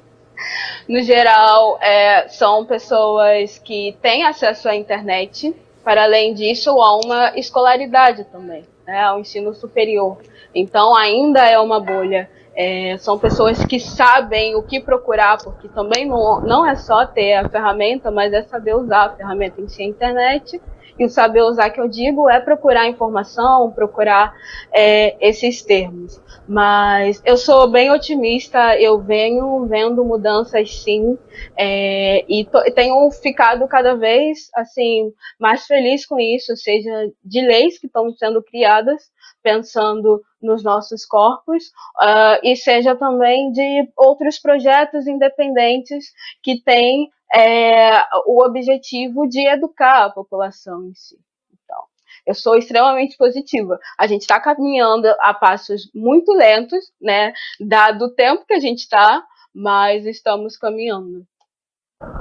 No 0.89 1.03
geral, 1.03 1.79
é, 1.83 2.29
são 2.29 2.65
pessoas 2.65 3.59
que 3.59 3.97
têm 4.01 4.25
acesso 4.25 4.69
à 4.69 4.77
internet, 4.77 5.55
para 5.85 6.05
além 6.05 6.33
disso, 6.33 6.71
há 6.81 6.97
uma 6.97 7.37
escolaridade 7.37 8.25
também, 8.25 8.65
né, 8.87 9.03
ao 9.03 9.21
ensino 9.21 9.55
superior. 9.55 10.19
Então, 10.55 10.97
ainda 10.97 11.41
é 11.47 11.59
uma 11.59 11.79
bolha. 11.79 12.29
É, 12.57 12.97
são 12.99 13.19
pessoas 13.19 13.65
que 13.65 13.81
sabem 13.81 14.55
o 14.55 14.63
que 14.63 14.81
procurar, 14.81 15.39
porque 15.43 15.69
também 15.69 16.07
não, 16.07 16.41
não 16.41 16.67
é 16.67 16.77
só 16.77 17.05
ter 17.05 17.35
a 17.35 17.49
ferramenta, 17.49 18.11
mas 18.11 18.33
é 18.33 18.43
saber 18.43 18.75
usar 18.77 19.07
a 19.07 19.11
ferramenta 19.11 19.61
em 19.61 19.69
si, 19.69 19.83
a 19.83 19.87
internet. 19.87 20.61
E 20.99 21.05
o 21.05 21.09
saber 21.09 21.43
usar 21.43 21.71
que 21.71 21.81
eu 21.81 21.89
digo 21.89 22.29
é 22.29 22.41
procurar 22.41 22.89
informação, 22.89 23.71
procurar 23.73 24.35
é, 24.73 25.17
esses 25.21 25.63
termos. 25.63 26.21
Mas 26.47 27.23
eu 27.25 27.37
sou 27.37 27.69
bem 27.69 27.91
otimista, 27.91 28.79
eu 28.79 29.01
venho 29.01 29.65
vendo 29.67 30.05
mudanças 30.05 30.83
sim, 30.83 31.19
é, 31.57 32.25
e 32.29 32.45
to, 32.45 32.59
tenho 32.75 33.11
ficado 33.11 33.67
cada 33.67 33.95
vez 33.95 34.51
assim 34.55 35.13
mais 35.39 35.67
feliz 35.67 36.07
com 36.07 36.21
isso, 36.21 36.57
seja 36.57 37.11
de 37.25 37.41
leis 37.41 37.79
que 37.79 37.87
estão 37.87 38.13
sendo 38.13 38.43
criadas, 38.43 39.11
pensando 39.43 40.23
nos 40.41 40.63
nossos 40.63 41.05
corpos, 41.07 41.65
uh, 42.01 42.39
e 42.43 42.55
seja 42.57 42.95
também 42.95 43.51
de 43.51 43.89
outros 43.97 44.39
projetos 44.39 45.07
independentes 45.07 46.13
que 46.43 46.63
têm 46.63 47.11
é, 47.35 48.05
o 48.27 48.43
objetivo 48.45 49.27
de 49.29 49.47
educar 49.47 50.05
a 50.05 50.11
população 50.11 50.85
em 50.85 50.95
si. 50.95 51.19
Então, 51.53 51.83
eu 52.27 52.35
sou 52.35 52.57
extremamente 52.57 53.17
positiva. 53.17 53.79
A 53.99 54.07
gente 54.07 54.23
está 54.23 54.41
caminhando 54.41 55.09
a 55.21 55.35
passos 55.35 55.91
muito 55.95 56.33
lentos, 56.33 56.93
né, 57.01 57.33
dado 57.61 58.07
o 58.07 58.15
tempo 58.15 58.47
que 58.47 58.55
a 58.55 58.61
gente 58.61 58.81
está, 58.81 59.25
mas 59.53 60.07
estamos 60.07 60.57
caminhando. 60.57 61.27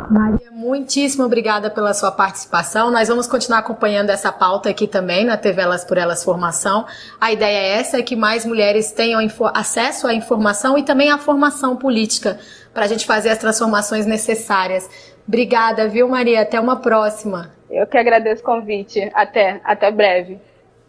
Maria, 0.10 0.52
muitíssimo 0.52 1.24
obrigada 1.24 1.70
pela 1.70 1.94
sua 1.94 2.12
participação. 2.12 2.92
Nós 2.92 3.08
vamos 3.08 3.28
continuar 3.28 3.60
acompanhando 3.60 4.10
essa 4.10 4.32
pauta 4.32 4.70
aqui 4.70 4.88
também 4.88 5.26
na 5.26 5.38
TV 5.38 5.62
Elas 5.62 5.84
por 5.84 5.98
Elas 5.98 6.24
Formação. 6.24 6.86
A 7.20 7.32
ideia 7.32 7.58
é 7.58 7.80
essa, 7.80 7.98
é 7.98 8.02
que 8.02 8.16
mais 8.16 8.46
mulheres 8.46 8.92
tenham 8.92 9.20
acesso 9.54 10.08
à 10.08 10.14
informação 10.14 10.78
e 10.78 10.84
também 10.84 11.12
à 11.12 11.18
formação 11.18 11.76
política 11.76 12.40
para 12.74 12.86
a 12.86 12.88
gente 12.88 13.06
fazer 13.06 13.30
as 13.30 13.38
transformações 13.38 14.06
necessárias. 14.06 14.90
Obrigada, 15.28 15.88
viu, 15.88 16.08
Maria? 16.08 16.42
Até 16.42 16.60
uma 16.60 16.78
próxima. 16.78 17.52
Eu 17.70 17.88
que 17.88 17.98
agradeço 17.98 18.42
o 18.42 18.46
convite. 18.46 19.10
Até, 19.14 19.62
até 19.64 19.90
breve. 19.92 20.40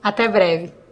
Até 0.02 0.28
breve. 0.28 0.83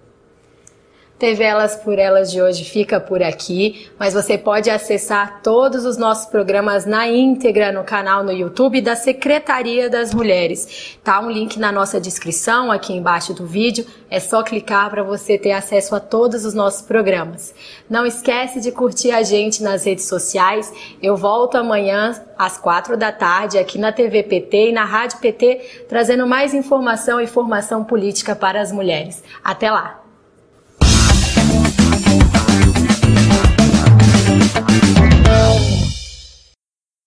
TV 1.22 1.44
Elas 1.44 1.76
por 1.76 2.00
Elas 2.00 2.32
de 2.32 2.42
hoje 2.42 2.64
fica 2.64 2.98
por 2.98 3.22
aqui, 3.22 3.88
mas 3.96 4.12
você 4.12 4.36
pode 4.36 4.68
acessar 4.68 5.40
todos 5.40 5.84
os 5.84 5.96
nossos 5.96 6.26
programas 6.26 6.84
na 6.84 7.06
íntegra 7.06 7.70
no 7.70 7.84
canal 7.84 8.24
no 8.24 8.32
YouTube 8.32 8.80
da 8.80 8.96
Secretaria 8.96 9.88
das 9.88 10.12
Mulheres. 10.12 10.98
Tá 11.04 11.20
um 11.20 11.30
link 11.30 11.60
na 11.60 11.70
nossa 11.70 12.00
descrição 12.00 12.72
aqui 12.72 12.92
embaixo 12.92 13.32
do 13.32 13.46
vídeo, 13.46 13.86
é 14.10 14.18
só 14.18 14.42
clicar 14.42 14.90
para 14.90 15.04
você 15.04 15.38
ter 15.38 15.52
acesso 15.52 15.94
a 15.94 16.00
todos 16.00 16.44
os 16.44 16.54
nossos 16.54 16.82
programas. 16.82 17.54
Não 17.88 18.04
esquece 18.04 18.60
de 18.60 18.72
curtir 18.72 19.12
a 19.12 19.22
gente 19.22 19.62
nas 19.62 19.84
redes 19.84 20.06
sociais. 20.06 20.72
Eu 21.00 21.16
volto 21.16 21.54
amanhã 21.54 22.20
às 22.36 22.58
quatro 22.58 22.96
da 22.96 23.12
tarde 23.12 23.58
aqui 23.58 23.78
na 23.78 23.92
TV 23.92 24.24
PT 24.24 24.70
e 24.70 24.72
na 24.72 24.84
Rádio 24.84 25.18
PT, 25.18 25.84
trazendo 25.88 26.26
mais 26.26 26.52
informação 26.52 27.20
e 27.20 27.28
formação 27.28 27.84
política 27.84 28.34
para 28.34 28.60
as 28.60 28.72
mulheres. 28.72 29.22
Até 29.44 29.70
lá! 29.70 30.01